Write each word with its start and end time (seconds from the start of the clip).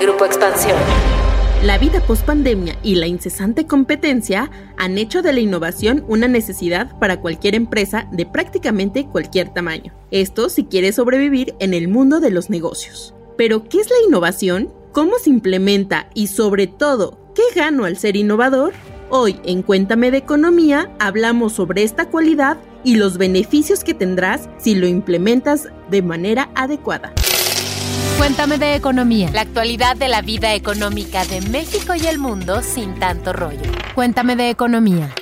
Grupo 0.00 0.26
Expansión. 0.26 0.76
La 1.62 1.78
vida 1.78 2.00
post-pandemia 2.00 2.78
y 2.82 2.96
la 2.96 3.06
incesante 3.06 3.66
competencia 3.66 4.50
han 4.76 4.98
hecho 4.98 5.22
de 5.22 5.32
la 5.32 5.40
innovación 5.40 6.04
una 6.06 6.28
necesidad 6.28 6.98
para 6.98 7.20
cualquier 7.20 7.54
empresa 7.54 8.06
de 8.12 8.26
prácticamente 8.26 9.06
cualquier 9.06 9.48
tamaño. 9.54 9.94
Esto 10.10 10.50
si 10.50 10.64
quiere 10.64 10.92
sobrevivir 10.92 11.54
en 11.60 11.72
el 11.72 11.88
mundo 11.88 12.20
de 12.20 12.30
los 12.30 12.50
negocios. 12.50 13.14
Pero, 13.38 13.68
¿qué 13.68 13.78
es 13.78 13.88
la 13.88 13.96
innovación? 14.06 14.72
¿Cómo 14.92 15.18
se 15.18 15.30
implementa? 15.30 16.10
Y 16.14 16.26
sobre 16.26 16.66
todo, 16.66 17.18
¿qué 17.34 17.42
gano 17.54 17.84
al 17.84 17.96
ser 17.96 18.16
innovador? 18.16 18.74
Hoy 19.08 19.40
en 19.44 19.62
Cuéntame 19.62 20.10
de 20.10 20.18
Economía 20.18 20.90
hablamos 20.98 21.54
sobre 21.54 21.84
esta 21.84 22.10
cualidad 22.10 22.58
y 22.84 22.96
los 22.96 23.16
beneficios 23.16 23.82
que 23.82 23.94
tendrás 23.94 24.48
si 24.58 24.74
lo 24.74 24.86
implementas 24.86 25.68
de 25.90 26.02
manera 26.02 26.50
adecuada. 26.54 27.12
Cuéntame 28.18 28.56
de 28.56 28.74
economía. 28.74 29.30
La 29.34 29.42
actualidad 29.42 29.94
de 29.94 30.08
la 30.08 30.22
vida 30.22 30.54
económica 30.54 31.26
de 31.26 31.42
México 31.42 31.94
y 31.94 32.06
el 32.06 32.18
mundo 32.18 32.62
sin 32.62 32.98
tanto 32.98 33.34
rollo. 33.34 33.60
Cuéntame 33.94 34.36
de 34.36 34.48
economía. 34.48 35.14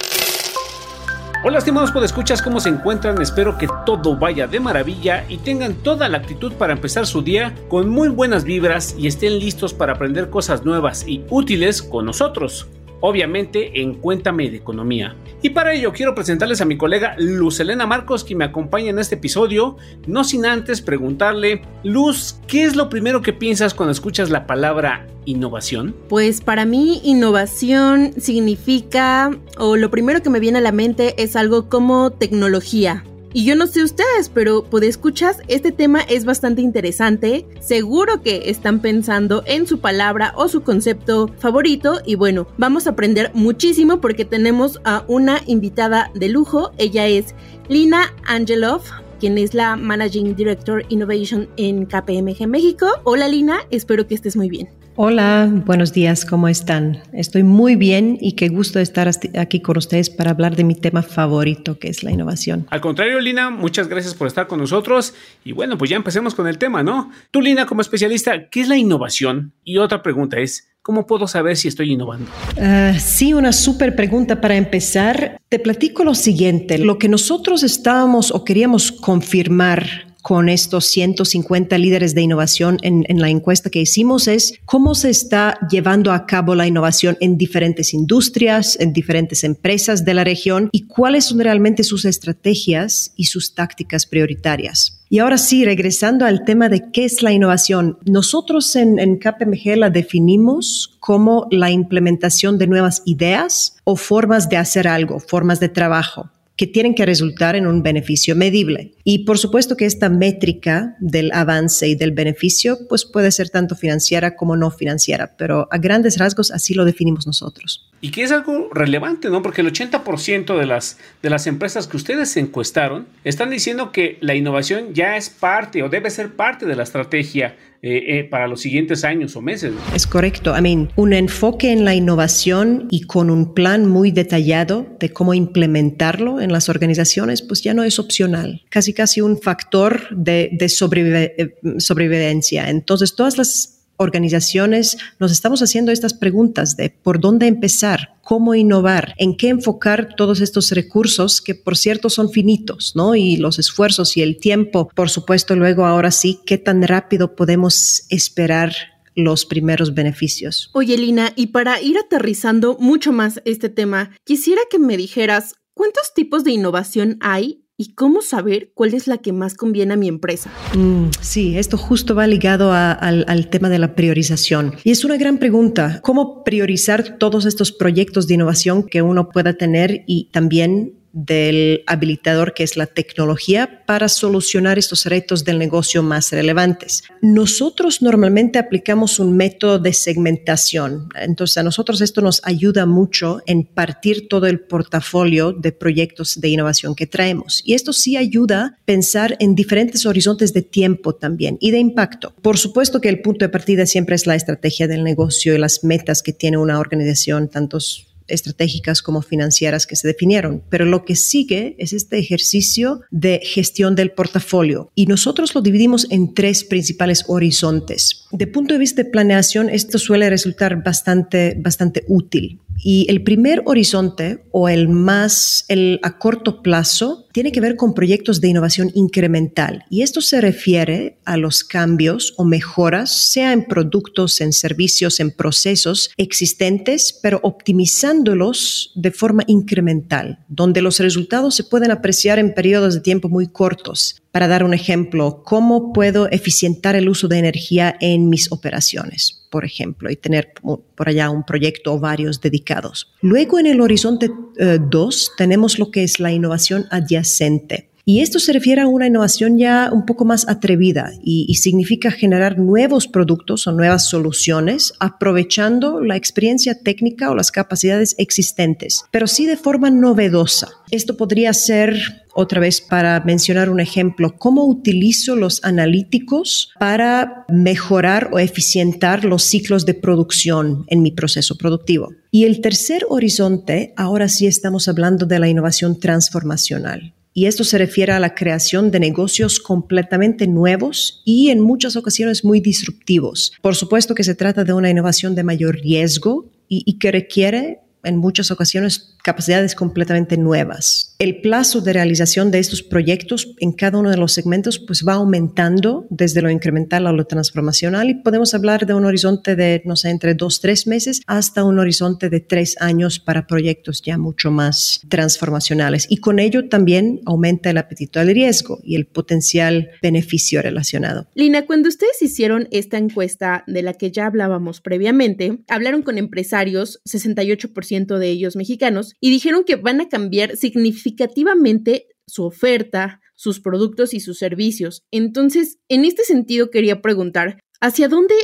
Hola 1.44 1.58
estimados 1.58 1.90
podescuchas, 1.90 2.40
¿cómo 2.40 2.60
se 2.60 2.68
encuentran? 2.68 3.20
Espero 3.20 3.58
que 3.58 3.66
todo 3.84 4.16
vaya 4.16 4.46
de 4.46 4.60
maravilla 4.60 5.24
y 5.28 5.38
tengan 5.38 5.74
toda 5.74 6.08
la 6.08 6.18
actitud 6.18 6.52
para 6.52 6.72
empezar 6.72 7.04
su 7.06 7.20
día 7.20 7.52
con 7.68 7.88
muy 7.88 8.08
buenas 8.08 8.44
vibras 8.44 8.94
y 8.96 9.08
estén 9.08 9.40
listos 9.40 9.74
para 9.74 9.94
aprender 9.94 10.30
cosas 10.30 10.64
nuevas 10.64 11.04
y 11.06 11.24
útiles 11.28 11.82
con 11.82 12.06
nosotros 12.06 12.68
obviamente 13.06 13.82
en 13.82 13.92
Cuéntame 13.96 14.48
de 14.48 14.56
Economía. 14.56 15.14
Y 15.42 15.50
para 15.50 15.74
ello 15.74 15.92
quiero 15.92 16.14
presentarles 16.14 16.62
a 16.62 16.64
mi 16.64 16.78
colega 16.78 17.14
Luz 17.18 17.60
Elena 17.60 17.86
Marcos, 17.86 18.24
que 18.24 18.34
me 18.34 18.46
acompaña 18.46 18.88
en 18.88 18.98
este 18.98 19.16
episodio, 19.16 19.76
no 20.06 20.24
sin 20.24 20.46
antes 20.46 20.80
preguntarle, 20.80 21.60
Luz, 21.82 22.40
¿qué 22.46 22.64
es 22.64 22.76
lo 22.76 22.88
primero 22.88 23.20
que 23.20 23.34
piensas 23.34 23.74
cuando 23.74 23.92
escuchas 23.92 24.30
la 24.30 24.46
palabra 24.46 25.06
innovación? 25.26 25.94
Pues 26.08 26.40
para 26.40 26.64
mí 26.64 27.02
innovación 27.04 28.14
significa, 28.16 29.36
o 29.58 29.76
lo 29.76 29.90
primero 29.90 30.22
que 30.22 30.30
me 30.30 30.40
viene 30.40 30.58
a 30.58 30.62
la 30.62 30.72
mente 30.72 31.22
es 31.22 31.36
algo 31.36 31.68
como 31.68 32.10
tecnología 32.10 33.04
y 33.34 33.44
yo 33.44 33.56
no 33.56 33.66
sé 33.66 33.82
ustedes, 33.82 34.28
pero 34.32 34.62
por 34.62 34.84
escuchas, 34.84 35.38
este 35.48 35.72
tema 35.72 36.00
es 36.00 36.24
bastante 36.24 36.62
interesante. 36.62 37.44
Seguro 37.58 38.22
que 38.22 38.48
están 38.48 38.78
pensando 38.80 39.42
en 39.44 39.66
su 39.66 39.80
palabra 39.80 40.32
o 40.36 40.46
su 40.46 40.62
concepto 40.62 41.28
favorito. 41.40 42.00
Y 42.06 42.14
bueno, 42.14 42.46
vamos 42.58 42.86
a 42.86 42.90
aprender 42.90 43.32
muchísimo 43.34 44.00
porque 44.00 44.24
tenemos 44.24 44.80
a 44.84 45.04
una 45.08 45.40
invitada 45.46 46.12
de 46.14 46.28
lujo. 46.28 46.70
Ella 46.78 47.08
es 47.08 47.34
Lina 47.68 48.14
Angelov, 48.24 48.82
quien 49.18 49.36
es 49.36 49.52
la 49.52 49.74
Managing 49.74 50.36
Director 50.36 50.84
Innovation 50.88 51.48
en 51.56 51.86
KPMG 51.86 52.46
México. 52.46 52.86
Hola 53.02 53.26
Lina, 53.26 53.62
espero 53.70 54.06
que 54.06 54.14
estés 54.14 54.36
muy 54.36 54.48
bien. 54.48 54.68
Hola, 54.96 55.50
buenos 55.52 55.92
días, 55.92 56.24
¿cómo 56.24 56.46
están? 56.46 57.02
Estoy 57.12 57.42
muy 57.42 57.74
bien 57.74 58.16
y 58.20 58.32
qué 58.32 58.48
gusto 58.48 58.78
estar 58.78 59.10
aquí 59.36 59.60
con 59.60 59.76
ustedes 59.76 60.08
para 60.08 60.30
hablar 60.30 60.54
de 60.54 60.62
mi 60.62 60.76
tema 60.76 61.02
favorito, 61.02 61.80
que 61.80 61.88
es 61.88 62.04
la 62.04 62.12
innovación. 62.12 62.68
Al 62.70 62.80
contrario, 62.80 63.18
Lina, 63.18 63.50
muchas 63.50 63.88
gracias 63.88 64.14
por 64.14 64.28
estar 64.28 64.46
con 64.46 64.60
nosotros. 64.60 65.12
Y 65.44 65.50
bueno, 65.50 65.76
pues 65.76 65.90
ya 65.90 65.96
empecemos 65.96 66.36
con 66.36 66.46
el 66.46 66.58
tema, 66.58 66.84
¿no? 66.84 67.10
Tú, 67.32 67.40
Lina, 67.40 67.66
como 67.66 67.80
especialista, 67.80 68.48
¿qué 68.48 68.60
es 68.60 68.68
la 68.68 68.76
innovación? 68.76 69.52
Y 69.64 69.78
otra 69.78 70.00
pregunta 70.00 70.38
es, 70.38 70.70
¿Cómo 70.80 71.06
puedo 71.06 71.26
saber 71.26 71.56
si 71.56 71.66
estoy 71.66 71.92
innovando? 71.92 72.30
Ah, 72.60 72.92
sí, 72.98 73.32
una 73.32 73.52
súper 73.52 73.96
pregunta 73.96 74.42
para 74.42 74.54
empezar. 74.54 75.40
Te 75.48 75.58
platico 75.58 76.04
lo 76.04 76.14
siguiente. 76.14 76.76
Lo 76.76 76.98
que 76.98 77.08
nosotros 77.08 77.62
estábamos 77.62 78.30
o 78.30 78.44
queríamos 78.44 78.92
confirmar 78.92 80.13
con 80.24 80.48
estos 80.48 80.86
150 80.86 81.76
líderes 81.76 82.14
de 82.14 82.22
innovación 82.22 82.78
en, 82.80 83.04
la 83.20 83.28
encuesta 83.28 83.68
que 83.68 83.82
hicimos 83.82 84.26
es 84.26 84.54
cómo 84.64 84.94
se 84.94 85.10
está 85.10 85.58
llevando 85.70 86.12
a 86.12 86.24
cabo 86.24 86.54
la 86.54 86.66
innovación 86.66 87.18
en 87.20 87.36
diferentes 87.36 87.92
industrias, 87.92 88.80
en 88.80 88.94
diferentes 88.94 89.44
empresas 89.44 90.02
de 90.06 90.14
la 90.14 90.24
región 90.24 90.70
y 90.72 90.86
cuáles 90.86 91.26
son 91.26 91.40
realmente 91.40 91.84
sus 91.84 92.06
estrategias 92.06 93.12
y 93.16 93.26
sus 93.26 93.54
tácticas 93.54 94.06
prioritarias. 94.06 95.02
Y 95.10 95.18
ahora 95.18 95.36
sí, 95.36 95.62
regresando 95.62 96.24
al 96.24 96.46
tema 96.46 96.70
de 96.70 96.90
qué 96.90 97.04
es 97.04 97.22
la 97.22 97.32
innovación, 97.32 97.98
nosotros 98.06 98.74
en, 98.76 98.98
en 98.98 99.18
KPMG 99.18 99.76
la 99.76 99.90
definimos 99.90 100.96
como 101.00 101.48
la 101.50 101.70
implementación 101.70 102.56
de 102.56 102.66
nuevas 102.66 103.02
ideas 103.04 103.76
o 103.84 103.94
formas 103.94 104.48
de 104.48 104.56
hacer 104.56 104.88
algo, 104.88 105.20
formas 105.20 105.60
de 105.60 105.68
trabajo 105.68 106.30
que 106.56 106.66
tienen 106.66 106.94
que 106.94 107.04
resultar 107.04 107.56
en 107.56 107.66
un 107.66 107.82
beneficio 107.82 108.36
medible. 108.36 108.92
Y 109.02 109.24
por 109.24 109.38
supuesto 109.38 109.76
que 109.76 109.86
esta 109.86 110.08
métrica 110.08 110.96
del 111.00 111.32
avance 111.32 111.88
y 111.88 111.94
del 111.94 112.12
beneficio 112.12 112.78
pues 112.88 113.04
puede 113.04 113.32
ser 113.32 113.50
tanto 113.50 113.74
financiera 113.74 114.36
como 114.36 114.56
no 114.56 114.70
financiera, 114.70 115.34
pero 115.36 115.68
a 115.70 115.78
grandes 115.78 116.18
rasgos 116.18 116.50
así 116.50 116.74
lo 116.74 116.84
definimos 116.84 117.26
nosotros. 117.26 117.90
Y 118.00 118.10
que 118.10 118.22
es 118.22 118.32
algo 118.32 118.68
relevante, 118.72 119.30
¿no? 119.30 119.40
Porque 119.40 119.62
el 119.62 119.72
80% 119.72 120.58
de 120.58 120.66
las, 120.66 120.98
de 121.22 121.30
las 121.30 121.46
empresas 121.46 121.88
que 121.88 121.96
ustedes 121.96 122.36
encuestaron 122.36 123.06
están 123.24 123.50
diciendo 123.50 123.92
que 123.92 124.18
la 124.20 124.34
innovación 124.34 124.92
ya 124.92 125.16
es 125.16 125.30
parte 125.30 125.82
o 125.82 125.88
debe 125.88 126.10
ser 126.10 126.36
parte 126.36 126.66
de 126.66 126.76
la 126.76 126.82
estrategia 126.82 127.56
eh, 127.86 128.20
eh, 128.20 128.24
para 128.24 128.48
los 128.48 128.62
siguientes 128.62 129.04
años 129.04 129.36
o 129.36 129.42
meses. 129.42 129.74
Es 129.94 130.06
correcto. 130.06 130.56
I 130.56 130.62
mean, 130.62 130.90
un 130.96 131.12
enfoque 131.12 131.70
en 131.70 131.84
la 131.84 131.94
innovación 131.94 132.88
y 132.90 133.02
con 133.02 133.28
un 133.28 133.52
plan 133.52 133.84
muy 133.84 134.10
detallado 134.10 134.86
de 134.98 135.10
cómo 135.10 135.34
implementarlo 135.34 136.40
en 136.40 136.50
las 136.50 136.70
organizaciones, 136.70 137.42
pues 137.42 137.62
ya 137.62 137.74
no 137.74 137.84
es 137.84 137.98
opcional. 137.98 138.62
Casi, 138.70 138.94
casi 138.94 139.20
un 139.20 139.38
factor 139.38 140.08
de, 140.16 140.56
eh, 140.58 141.78
sobrevivencia. 141.78 142.70
Entonces, 142.70 143.14
todas 143.16 143.36
las 143.36 143.73
organizaciones 143.96 144.96
nos 145.18 145.32
estamos 145.32 145.62
haciendo 145.62 145.92
estas 145.92 146.14
preguntas 146.14 146.76
de 146.76 146.90
por 146.90 147.20
dónde 147.20 147.46
empezar, 147.46 148.14
cómo 148.22 148.54
innovar, 148.54 149.14
en 149.18 149.36
qué 149.36 149.48
enfocar 149.48 150.14
todos 150.16 150.40
estos 150.40 150.70
recursos 150.70 151.40
que 151.40 151.54
por 151.54 151.76
cierto 151.76 152.10
son 152.10 152.30
finitos, 152.30 152.92
¿no? 152.94 153.14
Y 153.14 153.36
los 153.36 153.58
esfuerzos 153.58 154.16
y 154.16 154.22
el 154.22 154.38
tiempo, 154.38 154.90
por 154.94 155.10
supuesto, 155.10 155.56
luego 155.56 155.84
ahora 155.84 156.10
sí, 156.10 156.40
qué 156.46 156.58
tan 156.58 156.82
rápido 156.82 157.34
podemos 157.36 158.04
esperar 158.10 158.74
los 159.14 159.46
primeros 159.46 159.94
beneficios. 159.94 160.70
Oye, 160.72 160.98
Lina, 160.98 161.32
y 161.36 161.48
para 161.48 161.80
ir 161.80 161.98
aterrizando 161.98 162.76
mucho 162.80 163.12
más 163.12 163.40
este 163.44 163.68
tema, 163.68 164.10
quisiera 164.24 164.62
que 164.70 164.78
me 164.78 164.96
dijeras 164.96 165.54
cuántos 165.74 166.12
tipos 166.14 166.44
de 166.44 166.52
innovación 166.52 167.16
hay 167.20 167.63
¿Y 167.76 167.94
cómo 167.94 168.22
saber 168.22 168.70
cuál 168.72 168.94
es 168.94 169.08
la 169.08 169.18
que 169.18 169.32
más 169.32 169.54
conviene 169.54 169.94
a 169.94 169.96
mi 169.96 170.06
empresa? 170.06 170.48
Mm, 170.76 171.06
sí, 171.20 171.58
esto 171.58 171.76
justo 171.76 172.14
va 172.14 172.24
ligado 172.28 172.72
al, 172.72 173.24
al, 173.26 173.50
tema 173.50 173.68
de 173.68 173.80
la 173.80 173.96
priorización. 173.96 174.74
Y 174.84 174.92
es 174.92 175.04
una 175.04 175.16
gran 175.16 175.38
pregunta, 175.38 175.98
¿cómo 176.04 176.44
priorizar 176.44 177.18
todos 177.18 177.46
estos 177.46 177.72
proyectos 177.72 178.28
de 178.28 178.34
innovación 178.34 178.84
que 178.84 179.02
uno 179.02 179.28
pueda 179.28 179.54
tener 179.54 180.04
y 180.06 180.30
también 180.30 180.92
del 181.14 181.84
habilitador 181.86 182.54
que 182.54 182.64
es 182.64 182.76
la 182.76 182.86
tecnología 182.86 183.84
para 183.86 184.08
solucionar 184.08 184.78
estos 184.78 185.06
retos 185.06 185.44
del 185.44 185.58
negocio 185.58 186.02
más 186.02 186.32
relevantes. 186.32 187.04
Nosotros 187.22 188.02
normalmente 188.02 188.58
aplicamos 188.58 189.20
un 189.20 189.36
método 189.36 189.78
de 189.78 189.92
segmentación. 189.92 191.08
Entonces 191.14 191.56
a 191.56 191.62
nosotros 191.62 192.00
esto 192.00 192.20
nos 192.20 192.40
ayuda 192.44 192.84
mucho 192.84 193.40
en 193.46 193.64
partir 193.64 194.26
todo 194.28 194.46
el 194.46 194.60
portafolio 194.60 195.52
de 195.52 195.70
proyectos 195.70 196.40
de 196.40 196.48
innovación 196.48 196.96
que 196.96 197.06
traemos. 197.06 197.62
Y 197.64 197.74
esto 197.74 197.92
sí 197.92 198.16
ayuda 198.16 198.64
a 198.64 198.78
pensar 198.84 199.36
en 199.38 199.54
diferentes 199.54 200.06
horizontes 200.06 200.52
de 200.52 200.62
tiempo 200.62 201.14
también 201.14 201.58
y 201.60 201.70
de 201.70 201.78
impacto. 201.78 202.34
Por 202.42 202.58
supuesto 202.58 203.00
que 203.00 203.08
el 203.08 203.22
punto 203.22 203.44
de 203.44 203.50
partida 203.50 203.86
siempre 203.86 204.16
es 204.16 204.26
la 204.26 204.34
estrategia 204.34 204.88
del 204.88 205.04
negocio 205.04 205.54
y 205.54 205.58
las 205.58 205.84
metas 205.84 206.22
que 206.22 206.32
tiene 206.32 206.58
una 206.58 206.80
organización, 206.80 207.48
tantos 207.48 208.13
estratégicas 208.28 209.02
como 209.02 209.22
financieras 209.22 209.86
que 209.86 209.96
se 209.96 210.08
definieron, 210.08 210.62
pero 210.70 210.84
lo 210.84 211.04
que 211.04 211.16
sigue 211.16 211.76
es 211.78 211.92
este 211.92 212.18
ejercicio 212.18 213.00
de 213.10 213.40
gestión 213.42 213.94
del 213.94 214.12
portafolio 214.12 214.90
y 214.94 215.06
nosotros 215.06 215.54
lo 215.54 215.60
dividimos 215.60 216.06
en 216.10 216.34
tres 216.34 216.64
principales 216.64 217.24
horizontes. 217.28 218.23
De 218.34 218.48
punto 218.48 218.74
de 218.74 218.80
vista 218.80 219.04
de 219.04 219.10
planeación, 219.10 219.70
esto 219.70 219.96
suele 219.96 220.28
resultar 220.28 220.82
bastante, 220.82 221.56
bastante 221.56 222.02
útil. 222.08 222.58
Y 222.82 223.06
el 223.08 223.22
primer 223.22 223.62
horizonte 223.64 224.42
o 224.50 224.68
el 224.68 224.88
más, 224.88 225.64
el 225.68 226.00
a 226.02 226.18
corto 226.18 226.60
plazo, 226.60 227.28
tiene 227.32 227.52
que 227.52 227.60
ver 227.60 227.76
con 227.76 227.94
proyectos 227.94 228.40
de 228.40 228.48
innovación 228.48 228.90
incremental. 228.94 229.84
Y 229.88 230.02
esto 230.02 230.20
se 230.20 230.40
refiere 230.40 231.20
a 231.24 231.36
los 231.36 231.62
cambios 231.62 232.34
o 232.36 232.44
mejoras, 232.44 233.12
sea 233.12 233.52
en 233.52 233.66
productos, 233.66 234.40
en 234.40 234.52
servicios, 234.52 235.20
en 235.20 235.30
procesos 235.30 236.10
existentes, 236.16 237.16
pero 237.22 237.38
optimizándolos 237.44 238.90
de 238.96 239.12
forma 239.12 239.44
incremental, 239.46 240.40
donde 240.48 240.82
los 240.82 240.98
resultados 240.98 241.54
se 241.54 241.62
pueden 241.62 241.92
apreciar 241.92 242.40
en 242.40 242.52
periodos 242.52 242.94
de 242.94 243.00
tiempo 243.00 243.28
muy 243.28 243.46
cortos. 243.46 244.23
Para 244.34 244.48
dar 244.48 244.64
un 244.64 244.74
ejemplo, 244.74 245.44
¿cómo 245.44 245.92
puedo 245.92 246.28
eficientar 246.28 246.96
el 246.96 247.08
uso 247.08 247.28
de 247.28 247.38
energía 247.38 247.96
en 248.00 248.28
mis 248.28 248.50
operaciones? 248.50 249.44
por 249.48 249.64
ejemplo, 249.64 250.10
y 250.10 250.16
tener 250.16 250.52
por 250.62 251.08
allá 251.08 251.30
un 251.30 251.44
proyecto 251.44 251.94
o 251.94 252.00
varios 252.00 252.40
dedicados. 252.40 253.14
Luego 253.20 253.60
en 253.60 253.66
el 253.66 253.80
horizonte 253.80 254.28
2 254.58 254.58
eh, 254.58 255.32
tenemos 255.38 255.78
lo 255.78 255.92
que 255.92 256.02
es 256.02 256.18
la 256.18 256.32
innovación 256.32 256.86
adyacente. 256.90 257.88
Y 258.06 258.20
esto 258.20 258.38
se 258.38 258.52
refiere 258.52 258.82
a 258.82 258.86
una 258.86 259.06
innovación 259.06 259.56
ya 259.56 259.90
un 259.90 260.04
poco 260.04 260.26
más 260.26 260.46
atrevida 260.46 261.12
y, 261.22 261.54
significa 261.54 262.10
generar 262.10 262.58
nuevos 262.58 263.08
productos 263.08 263.66
o 263.66 263.72
nuevas 263.72 264.06
soluciones 264.08 264.92
aprovechando 265.00 266.00
la 266.00 266.16
experiencia 266.16 266.78
técnica 266.78 267.30
o 267.30 267.34
las 267.34 267.50
capacidades 267.50 268.14
existentes, 268.18 269.04
pero 269.10 269.26
sí 269.26 269.46
de 269.46 269.56
forma 269.56 269.90
novedosa. 269.90 270.68
Esto 270.90 271.16
podría 271.16 271.54
ser 271.54 271.96
otra 272.34 272.60
vez 272.60 272.82
para 272.82 273.20
mencionar 273.20 273.70
un 273.70 273.80
ejemplo, 273.80 274.36
cómo 274.36 274.66
utilizo 274.66 275.36
los 275.36 275.64
analíticos 275.64 276.72
para 276.78 277.46
mejorar 277.48 278.28
o 278.32 278.38
eficientar 278.38 279.24
los 279.24 279.44
ciclos 279.44 279.86
de 279.86 279.94
producción 279.94 280.84
en 280.88 281.00
mi 281.00 281.12
proceso 281.12 281.56
productivo. 281.56 282.12
Y 282.30 282.44
el 282.44 282.60
tercer 282.60 283.06
horizonte, 283.08 283.94
ahora 283.96 284.28
sí 284.28 284.46
estamos 284.46 284.88
hablando 284.88 285.24
de 285.24 285.38
la 285.38 285.48
innovación 285.48 285.98
transformacional. 285.98 287.14
Y 287.36 287.46
esto 287.46 287.64
se 287.64 287.78
refiere 287.78 288.12
a 288.12 288.20
la 288.20 288.34
creación 288.34 288.92
de 288.92 289.00
negocios 289.00 289.58
completamente 289.58 290.46
nuevos 290.46 291.20
y 291.24 291.50
en 291.50 291.60
muchas 291.60 291.96
ocasiones 291.96 292.44
muy 292.44 292.60
disruptivos. 292.60 293.52
Por 293.60 293.74
supuesto 293.74 294.14
que 294.14 294.22
se 294.22 294.36
trata 294.36 294.62
de 294.62 294.72
una 294.72 294.88
innovación 294.88 295.34
de 295.34 295.42
mayor 295.42 295.74
riesgo 295.80 296.46
y, 296.68 296.98
que 296.98 297.10
requiere 297.10 297.80
en 298.04 298.16
muchas 298.16 298.50
ocasiones 298.50 299.13
capacidades 299.24 299.74
completamente 299.74 300.36
nuevas. 300.36 301.16
El 301.18 301.40
plazo 301.40 301.80
de 301.80 301.94
realización 301.94 302.50
de 302.50 302.58
estos 302.58 302.82
proyectos 302.82 303.54
en 303.58 303.72
cada 303.72 303.98
uno 303.98 304.10
de 304.10 304.18
los 304.18 304.32
segmentos 304.32 304.78
pues 304.78 305.02
va 305.08 305.14
aumentando 305.14 306.06
desde 306.10 306.42
lo 306.42 306.50
incremental 306.50 307.06
a 307.06 307.12
lo 307.12 307.24
transformacional 307.24 308.10
y 308.10 308.14
podemos 308.16 308.52
hablar 308.52 308.84
de 308.86 308.92
un 308.92 309.06
horizonte 309.06 309.56
de, 309.56 309.80
no 309.86 309.96
sé, 309.96 310.10
entre 310.10 310.34
dos, 310.34 310.60
tres 310.60 310.86
meses 310.86 311.22
hasta 311.26 311.64
un 311.64 311.78
horizonte 311.78 312.28
de 312.28 312.40
tres 312.40 312.76
años 312.80 313.18
para 313.18 313.46
proyectos 313.46 314.02
ya 314.02 314.18
mucho 314.18 314.50
más 314.50 315.00
transformacionales. 315.08 316.06
Y 316.10 316.18
con 316.18 316.38
ello 316.38 316.68
también 316.68 317.22
aumenta 317.24 317.70
el 317.70 317.78
apetito 317.78 318.20
al 318.20 318.28
riesgo 318.28 318.80
y 318.84 318.94
el 318.94 319.06
potencial 319.06 319.90
beneficio 320.02 320.60
relacionado. 320.60 321.28
Lina, 321.34 321.64
cuando 321.64 321.88
ustedes 321.88 322.20
hicieron 322.20 322.68
esta 322.72 322.98
encuesta 322.98 323.64
de 323.66 323.80
la 323.80 323.94
que 323.94 324.10
ya 324.10 324.26
hablábamos 324.26 324.82
previamente, 324.82 325.60
hablaron 325.68 326.02
con 326.02 326.18
empresarios, 326.18 327.00
68% 327.06 328.18
de 328.18 328.28
ellos 328.28 328.54
mexicanos, 328.56 329.13
y 329.20 329.30
dijeron 329.30 329.64
que 329.64 329.76
van 329.76 330.00
a 330.00 330.08
cambiar 330.08 330.56
significativamente 330.56 332.06
su 332.26 332.44
oferta, 332.44 333.20
sus 333.34 333.60
productos 333.60 334.14
y 334.14 334.20
sus 334.20 334.38
servicios. 334.38 335.04
Entonces, 335.10 335.78
en 335.88 336.04
este 336.04 336.24
sentido 336.24 336.70
quería 336.70 337.02
preguntar, 337.02 337.58
¿Hacia 337.84 338.08
dónde 338.08 338.34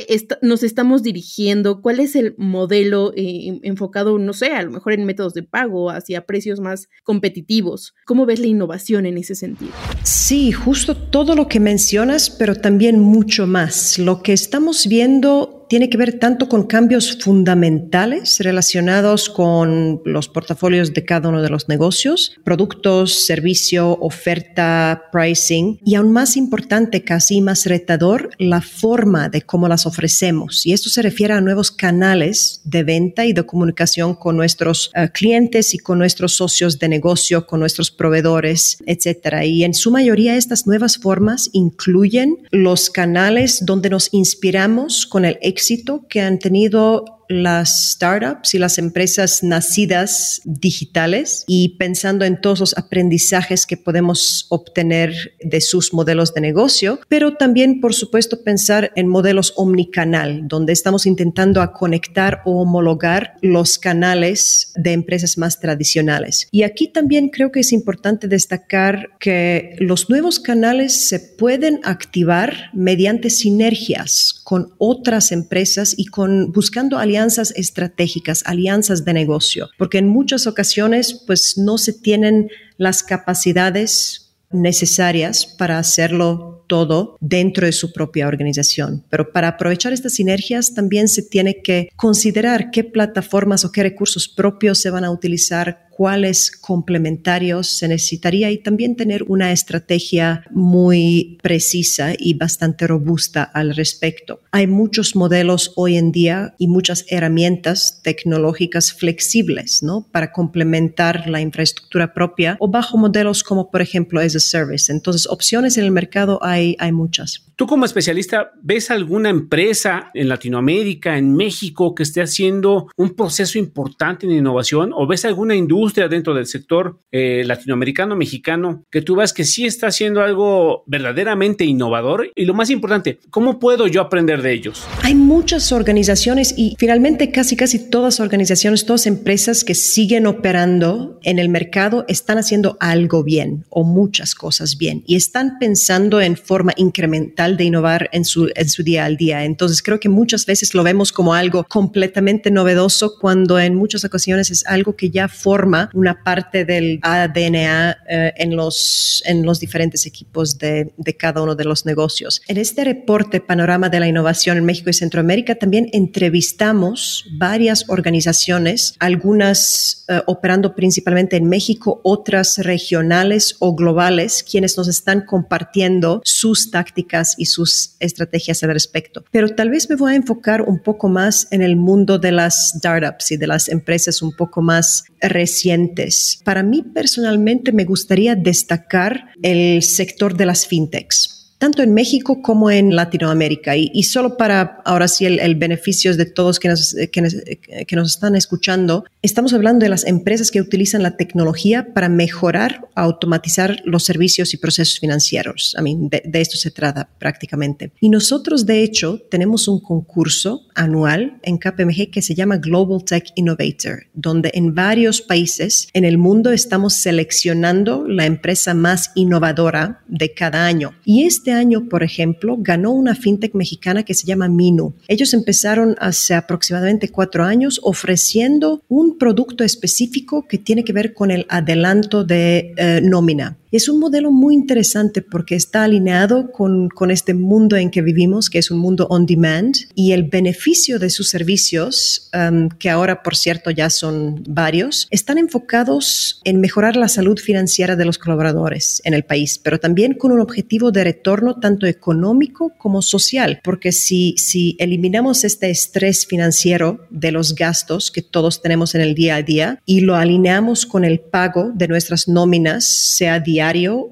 nos 0.43 0.61
estamos 0.61 1.01
dirigiendo? 1.01 1.81
¿Cuál 1.81 1.99
es 1.99 2.15
el 2.15 2.35
modelo 2.37 3.11
eh, 3.15 3.59
enfocado, 3.63 4.19
no 4.19 4.33
sé, 4.33 4.51
a 4.51 4.61
lo 4.61 4.69
mejor 4.69 4.93
en 4.93 5.03
métodos 5.05 5.33
de 5.33 5.41
pago, 5.41 5.89
hacia 5.89 6.27
precios 6.27 6.59
más 6.59 6.89
competitivos? 7.03 7.95
¿Cómo 8.05 8.27
ves 8.27 8.39
la 8.39 8.45
innovación 8.45 9.07
en 9.07 9.17
ese 9.17 9.33
sentido? 9.33 9.71
Sí, 10.03 10.51
justo 10.51 10.95
todo 10.95 11.35
lo 11.35 11.47
que 11.47 11.59
mencionas, 11.59 12.29
pero 12.29 12.53
también 12.53 12.99
mucho 12.99 13.47
más. 13.47 13.97
Lo 13.97 14.21
que 14.21 14.33
estamos 14.33 14.85
viendo 14.85 15.60
tiene 15.71 15.89
que 15.89 15.97
ver 15.97 16.19
tanto 16.19 16.49
con 16.49 16.67
cambios 16.67 17.17
fundamentales 17.21 18.39
relacionados 18.41 19.29
con 19.29 20.01
los 20.03 20.27
portafolios 20.27 20.93
de 20.93 21.05
cada 21.05 21.29
uno 21.29 21.41
de 21.41 21.47
los 21.47 21.69
negocios, 21.69 22.35
productos, 22.43 23.25
servicio, 23.25 23.97
oferta, 24.01 25.03
pricing 25.13 25.79
y 25.85 25.95
aún 25.95 26.11
más 26.11 26.35
importante, 26.35 27.05
casi 27.05 27.39
más 27.39 27.65
retador, 27.67 28.31
la 28.37 28.59
forma 28.59 29.29
de 29.29 29.43
cómo 29.43 29.69
las 29.69 29.85
ofrecemos. 29.85 30.65
Y 30.65 30.73
esto 30.73 30.89
se 30.89 31.03
refiere 31.03 31.35
a 31.35 31.39
nuevos 31.39 31.71
canales 31.71 32.59
de 32.65 32.83
venta 32.83 33.25
y 33.25 33.31
de 33.31 33.45
comunicación 33.45 34.15
con 34.15 34.35
nuestros 34.35 34.91
uh, 34.93 35.07
clientes 35.13 35.73
y 35.73 35.77
con 35.77 35.99
nuestros 35.99 36.33
socios 36.33 36.79
de 36.79 36.89
negocio, 36.89 37.47
con 37.47 37.61
nuestros 37.61 37.91
proveedores, 37.91 38.77
etcétera. 38.85 39.45
Y 39.45 39.63
en 39.63 39.73
su 39.73 39.89
mayoría 39.89 40.35
estas 40.35 40.67
nuevas 40.67 40.97
formas 40.97 41.49
incluyen 41.53 42.39
los 42.51 42.89
canales 42.89 43.65
donde 43.65 43.89
nos 43.89 44.09
inspiramos 44.11 45.05
con 45.05 45.23
el 45.23 45.39
éxito 45.41 45.60
que 46.07 46.21
han 46.21 46.39
tenido 46.39 47.20
las 47.31 47.91
startups 47.91 48.53
y 48.53 48.59
las 48.59 48.77
empresas 48.77 49.43
nacidas 49.43 50.41
digitales 50.45 51.43
y 51.47 51.77
pensando 51.77 52.25
en 52.25 52.39
todos 52.39 52.59
los 52.59 52.77
aprendizajes 52.77 53.65
que 53.65 53.77
podemos 53.77 54.47
obtener 54.49 55.13
de 55.41 55.61
sus 55.61 55.93
modelos 55.93 56.33
de 56.33 56.41
negocio, 56.41 56.99
pero 57.07 57.35
también, 57.35 57.81
por 57.81 57.93
supuesto, 57.93 58.43
pensar 58.43 58.91
en 58.95 59.07
modelos 59.07 59.53
omnicanal, 59.55 60.47
donde 60.47 60.73
estamos 60.73 61.05
intentando 61.05 61.61
a 61.61 61.73
conectar 61.73 62.41
o 62.45 62.61
homologar 62.61 63.35
los 63.41 63.77
canales 63.77 64.73
de 64.75 64.93
empresas 64.93 65.37
más 65.37 65.59
tradicionales. 65.59 66.47
Y 66.51 66.63
aquí 66.63 66.87
también 66.87 67.29
creo 67.29 67.51
que 67.51 67.61
es 67.61 67.71
importante 67.71 68.27
destacar 68.27 69.09
que 69.19 69.75
los 69.79 70.09
nuevos 70.09 70.39
canales 70.39 71.07
se 71.07 71.19
pueden 71.19 71.79
activar 71.83 72.69
mediante 72.73 73.29
sinergias 73.29 74.41
con 74.43 74.73
otras 74.77 75.31
empresas 75.31 75.93
y 75.97 76.05
con 76.05 76.51
buscando 76.51 76.97
alianzas 76.97 77.20
alianzas 77.21 77.53
estratégicas, 77.55 78.41
alianzas 78.47 79.05
de 79.05 79.13
negocio, 79.13 79.69
porque 79.77 79.99
en 79.99 80.07
muchas 80.07 80.47
ocasiones 80.47 81.13
pues 81.27 81.55
no 81.55 81.77
se 81.77 81.93
tienen 81.93 82.49
las 82.77 83.03
capacidades 83.03 84.33
necesarias 84.51 85.45
para 85.45 85.77
hacerlo 85.77 86.65
todo 86.67 87.17
dentro 87.21 87.67
de 87.67 87.73
su 87.73 87.93
propia 87.93 88.27
organización. 88.27 89.03
Pero 89.09 89.31
para 89.31 89.49
aprovechar 89.49 89.93
estas 89.93 90.13
sinergias 90.13 90.73
también 90.73 91.07
se 91.07 91.21
tiene 91.21 91.61
que 91.61 91.89
considerar 91.95 92.71
qué 92.71 92.83
plataformas 92.83 93.65
o 93.65 93.71
qué 93.71 93.83
recursos 93.83 94.27
propios 94.27 94.79
se 94.79 94.89
van 94.89 95.05
a 95.05 95.11
utilizar 95.11 95.87
cuáles 96.01 96.49
complementarios 96.49 97.77
se 97.77 97.87
necesitaría 97.87 98.49
y 98.49 98.57
también 98.57 98.95
tener 98.95 99.21
una 99.27 99.51
estrategia 99.51 100.43
muy 100.49 101.37
precisa 101.43 102.13
y 102.17 102.33
bastante 102.33 102.87
robusta 102.87 103.43
al 103.43 103.75
respecto. 103.75 104.39
Hay 104.51 104.65
muchos 104.65 105.15
modelos 105.15 105.73
hoy 105.75 105.97
en 105.97 106.11
día 106.11 106.55
y 106.57 106.67
muchas 106.67 107.05
herramientas 107.07 107.99
tecnológicas 108.01 108.91
flexibles, 108.91 109.83
¿no? 109.83 110.07
Para 110.11 110.31
complementar 110.31 111.29
la 111.29 111.39
infraestructura 111.39 112.15
propia 112.15 112.57
o 112.59 112.67
bajo 112.67 112.97
modelos 112.97 113.43
como 113.43 113.69
por 113.69 113.83
ejemplo 113.83 114.19
as 114.19 114.35
a 114.35 114.39
service. 114.39 114.91
Entonces, 114.91 115.27
opciones 115.27 115.77
en 115.77 115.83
el 115.83 115.91
mercado 115.91 116.39
hay, 116.41 116.75
hay 116.79 116.91
muchas. 116.91 117.50
Tú 117.61 117.67
como 117.67 117.85
especialista, 117.85 118.53
¿ves 118.63 118.89
alguna 118.89 119.29
empresa 119.29 120.09
en 120.15 120.29
Latinoamérica, 120.29 121.19
en 121.19 121.35
México, 121.35 121.93
que 121.93 122.01
esté 122.01 122.19
haciendo 122.19 122.87
un 122.97 123.11
proceso 123.11 123.59
importante 123.59 124.25
en 124.25 124.31
innovación? 124.31 124.89
¿O 124.95 125.05
ves 125.05 125.25
alguna 125.25 125.53
industria 125.53 126.07
dentro 126.07 126.33
del 126.33 126.47
sector 126.47 126.97
eh, 127.11 127.43
latinoamericano, 127.45 128.15
mexicano, 128.15 128.83
que 128.89 129.03
tú 129.03 129.15
ves 129.17 129.31
que 129.31 129.43
sí 129.43 129.67
está 129.67 129.85
haciendo 129.85 130.23
algo 130.23 130.83
verdaderamente 130.87 131.63
innovador? 131.63 132.31
Y 132.33 132.45
lo 132.45 132.55
más 132.55 132.71
importante, 132.71 133.19
¿cómo 133.29 133.59
puedo 133.59 133.85
yo 133.85 134.01
aprender 134.01 134.41
de 134.41 134.53
ellos? 134.53 134.83
Hay 135.03 135.13
muchas 135.13 135.71
organizaciones 135.71 136.55
y 136.57 136.75
finalmente 136.79 137.29
casi 137.29 137.55
casi 137.55 137.91
todas 137.91 138.19
organizaciones, 138.19 138.87
todas 138.87 139.05
empresas 139.05 139.63
que 139.63 139.75
siguen 139.75 140.25
operando 140.25 141.19
en 141.21 141.37
el 141.37 141.49
mercado 141.49 142.05
están 142.07 142.39
haciendo 142.39 142.75
algo 142.79 143.23
bien 143.23 143.65
o 143.69 143.83
muchas 143.83 144.33
cosas 144.33 144.79
bien 144.79 145.03
y 145.05 145.15
están 145.15 145.59
pensando 145.59 146.21
en 146.21 146.37
forma 146.37 146.73
incremental 146.75 147.50
de 147.57 147.65
innovar 147.65 148.09
en 148.11 148.25
su, 148.25 148.49
en 148.55 148.69
su 148.69 148.83
día 148.83 149.05
al 149.05 149.17
día. 149.17 149.43
Entonces 149.43 149.81
creo 149.81 149.99
que 149.99 150.09
muchas 150.09 150.45
veces 150.45 150.73
lo 150.73 150.83
vemos 150.83 151.11
como 151.11 151.33
algo 151.33 151.63
completamente 151.63 152.51
novedoso 152.51 153.17
cuando 153.19 153.59
en 153.59 153.75
muchas 153.75 154.03
ocasiones 154.03 154.51
es 154.51 154.65
algo 154.65 154.95
que 154.95 155.09
ya 155.09 155.27
forma 155.27 155.89
una 155.93 156.23
parte 156.23 156.65
del 156.65 156.99
ADN 157.01 157.55
eh, 157.55 157.95
en, 158.37 158.55
los, 158.55 159.23
en 159.25 159.45
los 159.45 159.59
diferentes 159.59 160.05
equipos 160.05 160.57
de, 160.57 160.93
de 160.97 161.17
cada 161.17 161.41
uno 161.41 161.55
de 161.55 161.65
los 161.65 161.85
negocios. 161.85 162.41
En 162.47 162.57
este 162.57 162.83
reporte 162.83 163.41
Panorama 163.41 163.89
de 163.89 163.99
la 163.99 164.07
Innovación 164.07 164.57
en 164.57 164.65
México 164.65 164.89
y 164.89 164.93
Centroamérica 164.93 165.55
también 165.55 165.89
entrevistamos 165.93 167.25
varias 167.31 167.85
organizaciones, 167.89 168.95
algunas 168.99 170.05
uh, 170.09 170.19
operando 170.25 170.75
principalmente 170.75 171.35
en 171.35 171.47
México, 171.49 172.01
otras 172.03 172.57
regionales 172.59 173.55
o 173.59 173.75
globales, 173.75 174.43
quienes 174.49 174.77
nos 174.77 174.87
están 174.87 175.21
compartiendo 175.21 176.21
sus 176.23 176.71
tácticas 176.71 177.35
y 177.41 177.45
sus 177.45 177.95
estrategias 177.99 178.61
al 178.61 178.71
respecto. 178.71 179.25
Pero 179.31 179.49
tal 179.49 179.71
vez 179.71 179.89
me 179.89 179.95
voy 179.95 180.13
a 180.13 180.15
enfocar 180.15 180.61
un 180.61 180.79
poco 180.79 181.09
más 181.09 181.47
en 181.49 181.63
el 181.63 181.75
mundo 181.75 182.19
de 182.19 182.31
las 182.31 182.73
startups 182.77 183.31
y 183.31 183.37
de 183.37 183.47
las 183.47 183.67
empresas 183.67 184.21
un 184.21 184.31
poco 184.35 184.61
más 184.61 185.05
recientes. 185.19 186.39
Para 186.45 186.61
mí 186.61 186.83
personalmente 186.83 187.71
me 187.71 187.85
gustaría 187.85 188.35
destacar 188.35 189.29
el 189.41 189.81
sector 189.81 190.37
de 190.37 190.45
las 190.45 190.67
fintechs 190.67 191.40
tanto 191.61 191.83
en 191.83 191.93
México 191.93 192.41
como 192.41 192.71
en 192.71 192.95
Latinoamérica. 192.95 193.77
Y, 193.77 194.01
solo 194.01 194.35
para 194.35 194.81
ahora 194.83 195.07
sí 195.07 195.27
el, 195.27 195.55
beneficio 195.55 196.17
de 196.17 196.25
todos 196.25 196.59
que 196.59 196.67
nos, 196.67 196.95
que, 197.11 197.95
nos 197.95 198.15
están 198.15 198.35
escuchando, 198.35 199.05
estamos 199.21 199.53
hablando 199.53 199.83
de 199.83 199.89
las 199.89 200.07
empresas 200.07 200.49
que 200.49 200.59
utilizan 200.59 201.03
la 201.03 201.17
tecnología 201.17 201.93
para 201.93 202.09
mejorar, 202.09 202.89
automatizar 202.95 203.79
los 203.85 204.03
servicios 204.03 204.55
y 204.55 204.57
procesos 204.57 204.99
financieros. 204.99 205.75
A 205.77 205.83
mí, 205.83 205.95
de, 205.99 206.23
de 206.25 206.41
esto 206.41 206.57
se 206.57 206.71
trata 206.71 207.07
prácticamente. 207.19 207.91
Y 207.99 208.09
nosotros, 208.09 208.65
de 208.65 208.81
hecho, 208.81 209.21
tenemos 209.29 209.67
un 209.67 209.81
concurso 209.81 210.63
anual 210.73 211.37
en 211.43 211.59
KPMG 211.59 212.09
que 212.09 212.23
se 212.23 212.33
llama 212.33 212.57
Global 212.57 213.03
Tech 213.05 213.25
Innovator, 213.35 214.07
donde 214.15 214.49
en 214.55 214.73
varios 214.73 215.21
países 215.21 215.89
en 215.93 216.05
el 216.05 216.17
mundo 216.17 216.51
estamos 216.51 216.95
seleccionando 216.95 218.07
la 218.07 218.25
empresa 218.25 218.73
más 218.73 219.11
innovadora 219.13 220.01
de 220.07 220.33
cada 220.33 220.65
año. 220.65 220.95
Y 221.05 221.25
este 221.25 221.50
año, 221.53 221.87
por 221.89 222.03
ejemplo, 222.03 222.57
ganó 222.59 222.91
una 222.91 223.15
fintech 223.15 223.53
mexicana 223.53 224.03
que 224.03 224.13
se 224.13 224.25
llama 224.25 224.47
Minu. 224.47 224.93
Ellos 225.07 225.33
empezaron 225.33 225.95
hace 225.99 226.33
aproximadamente 226.33 227.09
cuatro 227.09 227.43
años 227.43 227.79
ofreciendo 227.83 228.83
un 228.87 229.17
producto 229.17 229.63
específico 229.63 230.47
que 230.47 230.57
tiene 230.57 230.83
que 230.83 230.93
ver 230.93 231.13
con 231.13 231.31
el 231.31 231.45
adelanto 231.49 232.23
de 232.23 232.73
eh, 232.77 233.01
nómina. 233.03 233.57
Es 233.71 233.87
un 233.87 234.01
modelo 234.01 234.31
muy 234.31 234.53
interesante 234.53 235.21
porque 235.21 235.55
está 235.55 235.85
alineado 235.85 236.51
con, 236.51 236.89
con, 236.89 237.09
este 237.09 237.33
mundo 237.33 237.77
en 237.77 237.89
que 237.89 238.01
vivimos, 238.01 238.49
que 238.49 238.59
es 238.59 238.69
un 238.69 238.79
mundo 238.79 239.07
on 239.09 239.25
demand, 239.25 239.75
y 239.95 240.11
el 240.11 240.23
beneficio 240.23 240.99
de 240.99 241.09
sus 241.09 241.29
servicios, 241.29 242.29
um, 242.33 242.67
que 242.67 242.89
ahora 242.89 243.23
por 243.23 243.37
cierto 243.37 243.71
ya 243.71 243.89
son 243.89 244.43
varios, 244.45 245.07
están 245.09 245.37
enfocados 245.37 246.41
en 246.43 246.59
mejorar 246.59 246.97
la 246.97 247.07
salud 247.07 247.39
financiera 247.39 247.95
de 247.95 248.03
los 248.03 248.17
colaboradores 248.17 249.01
en 249.05 249.13
el 249.13 249.23
país, 249.23 249.57
pero 249.57 249.79
también 249.79 250.15
con 250.15 250.33
un 250.33 250.41
objetivo 250.41 250.91
de 250.91 251.05
retorno 251.05 251.57
tanto 251.57 251.85
económico 251.85 252.73
como 252.77 253.01
social, 253.01 253.61
porque 253.63 253.93
si, 253.93 254.35
si 254.37 254.75
eliminamos 254.79 255.45
este 255.45 255.69
estrés 255.69 256.25
financiero 256.25 257.07
de 257.09 257.31
los 257.31 257.55
gastos 257.55 258.11
que 258.11 258.21
todos 258.21 258.61
tenemos 258.61 258.95
en 258.95 259.01
el 259.01 259.15
día 259.15 259.35
a 259.37 259.43
día 259.43 259.81
y 259.85 260.01
lo 260.01 260.17
alineamos 260.17 260.85
con 260.85 261.05
el 261.05 261.21
pago 261.21 261.71
de 261.73 261.87
nuestras 261.87 262.27
nóminas, 262.27 262.85
sea 262.85 263.39
día 263.39 263.60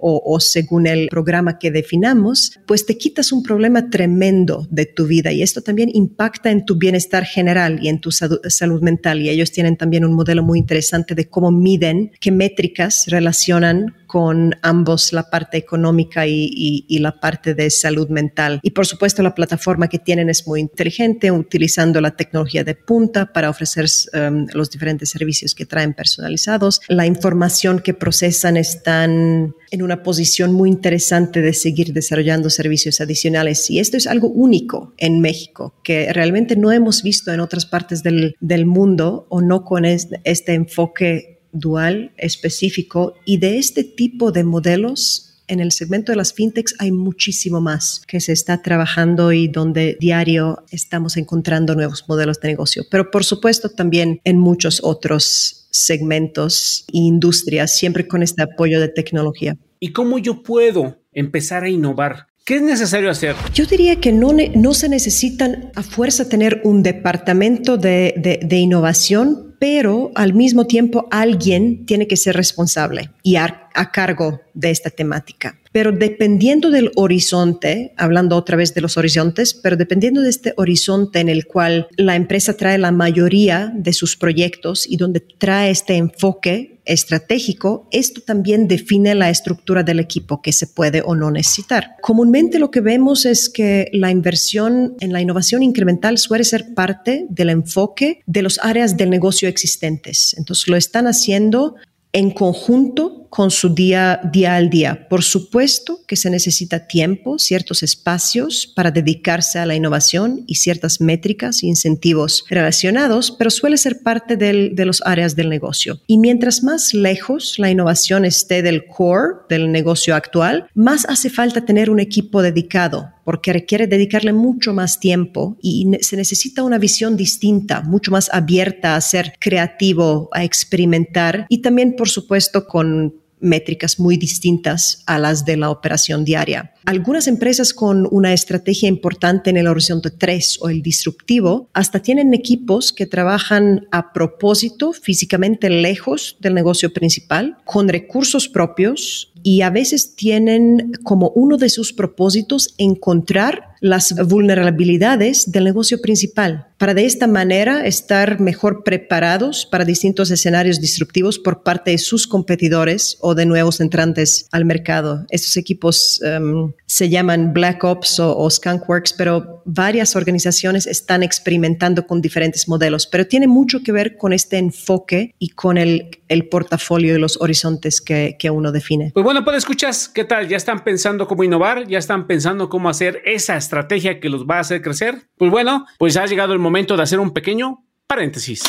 o, 0.01 0.39
según 0.39 0.87
el 0.87 1.07
programa 1.09 1.59
que 1.59 1.71
definamos, 1.71 2.59
pues 2.65 2.85
te 2.85 2.97
quitas 2.97 3.31
un 3.31 3.43
problema 3.43 3.89
tremendo 3.89 4.67
de 4.69 4.85
tu 4.85 5.07
vida 5.07 5.31
y 5.31 5.41
esto 5.41 5.61
también 5.61 5.89
impacta 5.93 6.51
en 6.51 6.65
tu 6.65 6.77
bienestar 6.77 7.25
general 7.25 7.79
y 7.81 7.89
en 7.89 7.99
tu 7.99 8.11
salud 8.11 8.81
mental. 8.81 9.21
Y 9.21 9.29
ellos 9.29 9.51
tienen 9.51 9.77
también 9.77 10.05
un 10.05 10.13
modelo 10.13 10.43
muy 10.43 10.59
interesante 10.59 11.15
de 11.15 11.29
cómo 11.29 11.51
miden, 11.51 12.11
qué 12.19 12.31
métricas 12.31 13.05
relacionan 13.07 13.95
con 14.09 14.55
ambos 14.63 15.13
la 15.13 15.29
parte 15.29 15.57
económica 15.57 16.25
y, 16.25 16.97
la 16.99 17.19
parte 17.19 17.53
de 17.53 17.69
salud 17.69 18.09
mental. 18.09 18.59
Y 18.63 18.71
por 18.71 18.87
supuesto 18.87 19.21
la 19.21 19.35
plataforma 19.35 19.87
que 19.87 19.99
tienen 19.99 20.31
es 20.31 20.47
muy 20.47 20.61
inteligente, 20.61 21.31
utilizando 21.31 22.01
la 22.01 22.15
tecnología 22.15 22.63
de 22.63 22.73
punta 22.73 23.31
para 23.31 23.51
ofrecer 23.51 23.85
um, 24.13 24.47
los 24.51 24.71
diferentes 24.71 25.11
servicios 25.11 25.53
que 25.53 25.67
traen 25.67 25.93
personalizados. 25.93 26.81
La 26.87 27.05
información 27.05 27.79
que 27.79 27.93
procesan 27.93 28.57
están 28.57 29.53
en 29.69 29.81
una 29.83 30.01
posición 30.01 30.53
muy 30.53 30.69
interesante 30.69 31.41
de 31.41 31.53
seguir 31.53 31.93
desarrollando 31.93 32.49
servicios 32.49 33.01
adicionales. 33.01 33.69
Y 33.69 33.79
esto 33.79 33.95
es 33.95 34.07
algo 34.07 34.29
único 34.29 34.95
en 34.97 35.21
México, 35.21 35.75
que 35.83 36.11
realmente 36.13 36.55
no 36.55 36.71
hemos 36.71 37.03
visto 37.03 37.31
en 37.31 37.41
otras 37.41 37.67
partes 37.67 38.01
del, 38.01 38.35
del 38.39 38.65
mundo 38.65 39.27
o 39.29 39.41
no 39.41 39.63
con 39.63 39.85
este, 39.85 40.19
este 40.23 40.55
enfoque 40.55 41.38
dual 41.51 42.11
específico 42.17 43.15
y 43.25 43.37
de 43.37 43.57
este 43.57 43.83
tipo 43.83 44.31
de 44.31 44.43
modelos 44.43 45.29
en 45.49 45.59
el 45.59 45.71
segmento 45.71 46.11
de 46.11 46.15
las 46.15 46.33
fintechs 46.33 46.75
hay 46.79 46.91
muchísimo 46.91 47.59
más 47.59 48.03
que 48.07 48.21
se 48.21 48.31
está 48.31 48.61
trabajando 48.61 49.33
y 49.33 49.47
donde 49.47 49.97
diario 49.99 50.63
estamos 50.71 51.17
encontrando 51.17 51.75
nuevos 51.75 52.05
modelos 52.07 52.39
de 52.39 52.49
negocio. 52.49 52.83
Pero 52.89 53.11
por 53.11 53.25
supuesto 53.25 53.69
también 53.69 54.21
en 54.23 54.37
muchos 54.37 54.79
otros 54.83 55.67
segmentos 55.71 56.85
e 56.93 56.99
industrias, 56.99 57.75
siempre 57.75 58.07
con 58.07 58.23
este 58.23 58.43
apoyo 58.43 58.79
de 58.79 58.89
tecnología. 58.89 59.57
¿Y 59.79 59.91
cómo 59.91 60.19
yo 60.19 60.43
puedo 60.43 60.99
empezar 61.13 61.63
a 61.63 61.69
innovar? 61.69 62.27
¿Qué 62.45 62.55
es 62.55 62.61
necesario 62.61 63.09
hacer? 63.09 63.35
Yo 63.53 63.65
diría 63.65 63.99
que 63.99 64.11
no, 64.11 64.33
no 64.55 64.73
se 64.73 64.89
necesitan 64.89 65.71
a 65.75 65.83
fuerza 65.83 66.29
tener 66.29 66.61
un 66.63 66.83
departamento 66.83 67.77
de, 67.77 68.13
de, 68.17 68.39
de 68.43 68.57
innovación 68.57 69.48
pero 69.59 70.11
al 70.15 70.33
mismo 70.33 70.65
tiempo 70.65 71.07
alguien 71.11 71.85
tiene 71.85 72.07
que 72.07 72.17
ser 72.17 72.35
responsable 72.35 73.11
y 73.21 73.35
a, 73.35 73.67
cargo 73.93 74.41
de 74.53 74.71
esta 74.71 74.89
temática. 74.89 75.58
Pero 75.71 75.91
dependiendo 75.91 76.71
del 76.71 76.91
horizonte, 76.95 77.93
hablando 77.97 78.35
otra 78.35 78.57
vez 78.57 78.73
de 78.73 78.81
los 78.81 78.97
horizontes, 78.97 79.53
pero 79.53 79.77
dependiendo 79.77 80.21
de 80.21 80.29
este 80.29 80.53
horizonte 80.57 81.19
en 81.19 81.29
el 81.29 81.45
cual 81.45 81.87
la 81.95 82.15
empresa 82.15 82.57
trae 82.57 82.77
la 82.77 82.91
mayoría 82.91 83.71
de 83.75 83.93
sus 83.93 84.17
proyectos 84.17 84.87
y 84.89 84.97
donde 84.97 85.19
trae 85.19 85.69
este 85.69 85.95
enfoque 85.95 86.79
estratégico, 86.85 87.87
esto 87.91 88.21
también 88.21 88.67
define 88.67 89.13
la 89.13 89.29
estructura 89.29 89.83
del 89.83 89.99
equipo 89.99 90.41
que 90.41 90.51
se 90.51 90.65
puede 90.65 91.03
o 91.05 91.13
no 91.13 91.29
necesitar. 91.29 91.95
Comúnmente 92.01 92.57
lo 92.57 92.71
que 92.71 92.81
vemos 92.81 93.25
es 93.25 93.47
que 93.49 93.89
la 93.93 94.09
inversión 94.09 94.95
en 94.99 95.13
la 95.13 95.21
innovación 95.21 95.61
incremental 95.61 96.17
suele 96.17 96.43
ser 96.43 96.73
parte 96.73 97.27
del 97.29 97.51
enfoque 97.51 98.21
de 98.25 98.41
las 98.41 98.59
áreas 98.63 98.97
del 98.97 99.11
negocio 99.11 99.47
existentes. 99.47 100.33
Entonces 100.37 100.67
lo 100.67 100.77
están 100.77 101.05
haciendo 101.05 101.75
en 102.11 102.31
conjunto 102.31 103.27
con 103.29 103.51
su 103.51 103.69
día, 103.69 104.19
día 104.31 104.55
al 104.55 104.69
día. 104.69 105.07
Por 105.09 105.23
supuesto 105.23 106.01
que 106.07 106.15
se 106.15 106.29
necesita 106.29 106.87
tiempo, 106.87 107.39
ciertos 107.39 107.83
espacios 107.83 108.71
para 108.75 108.91
dedicarse 108.91 109.59
a 109.59 109.65
la 109.65 109.75
innovación 109.75 110.43
y 110.47 110.55
ciertas 110.55 111.01
métricas 111.01 111.63
e 111.63 111.67
incentivos 111.67 112.45
relacionados, 112.49 113.31
pero 113.31 113.49
suele 113.49 113.77
ser 113.77 114.01
parte 114.01 114.35
de 114.37 114.85
los 114.85 115.01
áreas 115.05 115.35
del 115.35 115.49
negocio. 115.49 115.99
Y 116.07 116.17
mientras 116.17 116.63
más 116.63 116.93
lejos 116.93 117.59
la 117.59 117.69
innovación 117.69 118.25
esté 118.25 118.61
del 118.61 118.85
core 118.85 119.35
del 119.49 119.71
negocio 119.71 120.15
actual, 120.15 120.67
más 120.73 121.05
hace 121.05 121.29
falta 121.29 121.65
tener 121.65 121.89
un 121.89 121.99
equipo 121.99 122.41
dedicado 122.41 123.13
porque 123.29 123.53
requiere 123.53 123.85
dedicarle 123.85 124.33
mucho 124.33 124.73
más 124.73 124.99
tiempo 124.99 125.55
y 125.61 125.87
se 126.01 126.17
necesita 126.17 126.63
una 126.63 126.79
visión 126.79 127.15
distinta, 127.15 127.81
mucho 127.81 128.09
más 128.09 128.27
abierta 128.33 128.95
a 128.95 129.01
ser 129.01 129.33
creativo, 129.39 130.29
a 130.31 130.43
experimentar 130.43 131.45
y 131.47 131.59
también, 131.59 131.95
por 131.95 132.09
supuesto, 132.09 132.65
con 132.65 133.18
métricas 133.39 133.99
muy 133.99 134.17
distintas 134.17 135.03
a 135.05 135.17
las 135.17 135.45
de 135.45 135.57
la 135.57 135.69
operación 135.69 136.25
diaria. 136.25 136.73
Algunas 136.85 137.27
empresas 137.27 137.73
con 137.73 138.07
una 138.11 138.33
estrategia 138.33 138.89
importante 138.89 139.49
en 139.49 139.57
el 139.57 139.67
horizonte 139.67 140.09
3 140.09 140.59
o 140.61 140.69
el 140.69 140.81
disruptivo 140.81 141.69
hasta 141.73 141.99
tienen 141.99 142.33
equipos 142.33 142.91
que 142.91 143.05
trabajan 143.05 143.87
a 143.91 144.11
propósito 144.13 144.93
físicamente 144.93 145.69
lejos 145.69 146.37
del 146.39 146.53
negocio 146.53 146.91
principal, 146.91 147.57
con 147.65 147.87
recursos 147.89 148.47
propios 148.47 149.31
y 149.43 149.61
a 149.61 149.69
veces 149.69 150.15
tienen 150.15 150.91
como 151.03 151.29
uno 151.35 151.57
de 151.57 151.69
sus 151.69 151.93
propósitos 151.93 152.73
encontrar 152.77 153.75
las 153.79 154.13
vulnerabilidades 154.27 155.51
del 155.51 155.63
negocio 155.63 156.01
principal 156.01 156.69
para 156.79 156.93
de 156.93 157.05
esta 157.05 157.27
manera 157.27 157.85
estar 157.85 158.39
mejor 158.39 158.83
preparados 158.83 159.67
para 159.69 159.83
distintos 159.83 160.31
escenarios 160.31 160.79
disruptivos 160.79 161.37
por 161.37 161.61
parte 161.61 161.91
de 161.91 161.97
sus 161.97 162.25
competidores 162.25 163.17
o 163.19 163.35
de 163.35 163.45
nuevos 163.45 163.81
entrantes 163.81 164.47
al 164.51 164.63
mercado. 164.63 165.25
Estos 165.29 165.57
equipos 165.57 166.21
em, 166.23 166.71
se 166.85 167.09
llaman 167.09 167.51
Black 167.53 167.83
Ops 167.83 168.21
o, 168.21 168.35
o 168.35 168.49
Skunkworks, 168.49 169.13
pero 169.13 169.61
varias 169.65 170.15
organizaciones 170.15 170.87
están 170.87 171.21
experimentando 171.21 172.07
con 172.07 172.21
diferentes 172.21 172.69
modelos, 172.69 173.07
pero 173.07 173.27
tiene 173.27 173.47
mucho 173.47 173.83
que 173.83 173.91
ver 173.91 174.15
con 174.17 174.31
este 174.31 174.57
enfoque 174.57 175.35
y 175.37 175.49
con 175.49 175.77
el, 175.77 176.21
el 176.29 176.47
portafolio 176.47 177.13
y 177.13 177.19
los 177.19 177.41
horizontes 177.41 177.99
que, 177.99 178.37
que 178.39 178.49
uno 178.49 178.71
define. 178.71 179.11
Pues 179.13 179.23
bueno, 179.25 179.43
pues 179.43 179.57
escuchas, 179.57 180.07
¿qué 180.07 180.23
tal? 180.23 180.47
¿Ya 180.47 180.55
están 180.55 180.85
pensando 180.85 181.27
cómo 181.27 181.43
innovar? 181.43 181.87
¿Ya 181.87 181.97
están 181.99 182.25
pensando 182.25 182.69
cómo 182.69 182.87
hacer 182.87 183.21
esa 183.25 183.57
estrategia 183.69 184.19
que 184.19 184.29
los 184.29 184.45
va 184.45 184.57
a 184.57 184.61
hacer 184.61 184.81
crecer? 184.81 185.29
Pues 185.37 185.51
bueno, 185.51 185.85
pues 185.99 186.17
ha 186.17 186.25
llegado 186.25 186.53
el 186.53 186.59
momento 186.59 186.97
de 186.97 187.03
hacer 187.03 187.19
un 187.19 187.31
pequeño 187.31 187.85
paréntesis. 188.07 188.63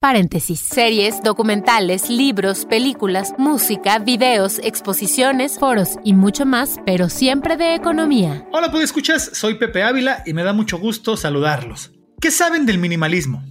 Paréntesis. 0.00 0.60
Series, 0.60 1.22
documentales, 1.22 2.08
libros, 2.10 2.64
películas, 2.64 3.34
música, 3.38 3.98
videos, 3.98 4.58
exposiciones, 4.62 5.58
foros 5.58 5.98
y 6.02 6.14
mucho 6.14 6.44
más, 6.46 6.78
pero 6.84 7.08
siempre 7.08 7.56
de 7.56 7.74
economía. 7.74 8.46
Hola, 8.52 8.70
pues 8.70 8.84
escuchas, 8.84 9.30
soy 9.34 9.54
Pepe 9.54 9.82
Ávila 9.82 10.22
y 10.26 10.32
me 10.32 10.44
da 10.44 10.52
mucho 10.52 10.78
gusto 10.78 11.16
saludarlos. 11.16 11.92
¿Qué 12.20 12.30
saben 12.30 12.66
del 12.66 12.78
minimalismo? 12.78 13.42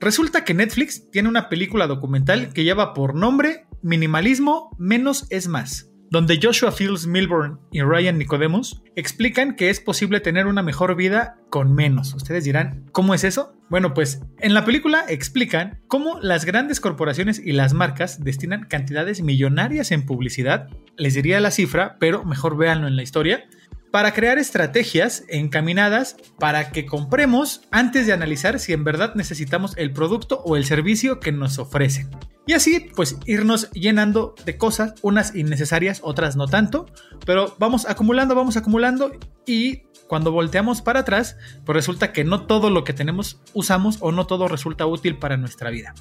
Resulta 0.00 0.44
que 0.44 0.54
Netflix 0.54 1.10
tiene 1.10 1.28
una 1.28 1.48
película 1.48 1.86
documental 1.86 2.52
que 2.52 2.64
lleva 2.64 2.94
por 2.94 3.14
nombre 3.14 3.66
Minimalismo 3.82 4.74
menos 4.76 5.26
es 5.30 5.46
más, 5.46 5.88
donde 6.10 6.38
Joshua 6.42 6.72
Fields 6.72 7.06
Milburn 7.06 7.58
y 7.70 7.82
Ryan 7.82 8.18
Nicodemus 8.18 8.82
explican 8.96 9.56
que 9.56 9.70
es 9.70 9.80
posible 9.80 10.20
tener 10.20 10.46
una 10.46 10.62
mejor 10.62 10.96
vida 10.96 11.36
con 11.50 11.74
menos. 11.74 12.14
Ustedes 12.14 12.44
dirán, 12.44 12.86
¿cómo 12.92 13.14
es 13.14 13.24
eso? 13.24 13.54
Bueno, 13.68 13.94
pues 13.94 14.22
en 14.40 14.54
la 14.54 14.64
película 14.64 15.04
explican 15.08 15.80
cómo 15.88 16.18
las 16.20 16.44
grandes 16.44 16.80
corporaciones 16.80 17.38
y 17.38 17.52
las 17.52 17.74
marcas 17.74 18.24
destinan 18.24 18.64
cantidades 18.64 19.22
millonarias 19.22 19.92
en 19.92 20.06
publicidad. 20.06 20.68
Les 20.96 21.14
diría 21.14 21.40
la 21.40 21.50
cifra, 21.50 21.96
pero 22.00 22.24
mejor 22.24 22.56
véanlo 22.56 22.88
en 22.88 22.96
la 22.96 23.02
historia. 23.02 23.44
Para 23.90 24.12
crear 24.12 24.38
estrategias 24.38 25.24
encaminadas 25.28 26.16
para 26.38 26.70
que 26.70 26.86
compremos 26.86 27.62
antes 27.70 28.06
de 28.06 28.12
analizar 28.12 28.58
si 28.60 28.72
en 28.72 28.84
verdad 28.84 29.14
necesitamos 29.14 29.76
el 29.76 29.92
producto 29.92 30.42
o 30.44 30.56
el 30.56 30.64
servicio 30.64 31.20
que 31.20 31.32
nos 31.32 31.58
ofrecen. 31.58 32.10
Y 32.46 32.54
así, 32.54 32.80
pues 32.96 33.18
irnos 33.26 33.70
llenando 33.72 34.34
de 34.46 34.56
cosas, 34.56 34.94
unas 35.02 35.34
innecesarias, 35.34 36.00
otras 36.02 36.34
no 36.34 36.46
tanto, 36.46 36.86
pero 37.26 37.54
vamos 37.58 37.86
acumulando, 37.86 38.34
vamos 38.34 38.56
acumulando 38.56 39.12
y 39.44 39.82
cuando 40.06 40.32
volteamos 40.32 40.80
para 40.80 41.00
atrás, 41.00 41.36
pues 41.66 41.76
resulta 41.76 42.12
que 42.12 42.24
no 42.24 42.46
todo 42.46 42.70
lo 42.70 42.84
que 42.84 42.94
tenemos 42.94 43.42
usamos 43.52 43.98
o 44.00 44.12
no 44.12 44.26
todo 44.26 44.48
resulta 44.48 44.86
útil 44.86 45.18
para 45.18 45.36
nuestra 45.36 45.68
vida. 45.68 45.94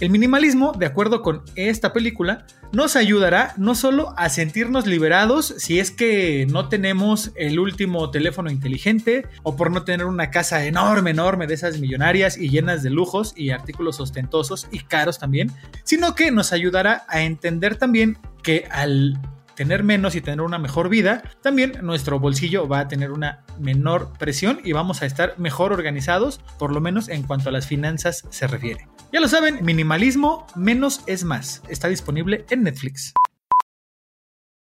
El 0.00 0.08
minimalismo, 0.08 0.72
de 0.72 0.86
acuerdo 0.86 1.20
con 1.20 1.42
esta 1.56 1.92
película, 1.92 2.46
nos 2.72 2.96
ayudará 2.96 3.52
no 3.58 3.74
solo 3.74 4.14
a 4.16 4.30
sentirnos 4.30 4.86
liberados 4.86 5.54
si 5.58 5.78
es 5.78 5.90
que 5.90 6.46
no 6.48 6.70
tenemos 6.70 7.32
el 7.34 7.58
último 7.58 8.10
teléfono 8.10 8.50
inteligente 8.50 9.26
o 9.42 9.56
por 9.56 9.70
no 9.70 9.84
tener 9.84 10.06
una 10.06 10.30
casa 10.30 10.64
enorme, 10.64 11.10
enorme 11.10 11.46
de 11.46 11.52
esas 11.52 11.78
millonarias 11.80 12.38
y 12.38 12.48
llenas 12.48 12.82
de 12.82 12.88
lujos 12.88 13.34
y 13.36 13.50
artículos 13.50 14.00
ostentosos 14.00 14.68
y 14.70 14.78
caros 14.78 15.18
también, 15.18 15.52
sino 15.84 16.14
que 16.14 16.30
nos 16.30 16.54
ayudará 16.54 17.04
a 17.06 17.20
entender 17.20 17.76
también 17.76 18.16
que 18.42 18.64
al 18.70 19.20
tener 19.60 19.84
menos 19.84 20.14
y 20.14 20.22
tener 20.22 20.40
una 20.40 20.58
mejor 20.58 20.88
vida, 20.88 21.22
también 21.42 21.74
nuestro 21.82 22.18
bolsillo 22.18 22.66
va 22.66 22.80
a 22.80 22.88
tener 22.88 23.10
una 23.10 23.44
menor 23.58 24.10
presión 24.18 24.58
y 24.64 24.72
vamos 24.72 25.02
a 25.02 25.04
estar 25.04 25.38
mejor 25.38 25.74
organizados, 25.74 26.40
por 26.58 26.72
lo 26.72 26.80
menos 26.80 27.10
en 27.10 27.24
cuanto 27.24 27.50
a 27.50 27.52
las 27.52 27.66
finanzas 27.66 28.24
se 28.30 28.46
refiere. 28.46 28.88
Ya 29.12 29.20
lo 29.20 29.28
saben, 29.28 29.62
minimalismo 29.62 30.46
menos 30.56 31.02
es 31.06 31.24
más. 31.24 31.60
Está 31.68 31.88
disponible 31.88 32.46
en 32.48 32.62
Netflix. 32.62 33.12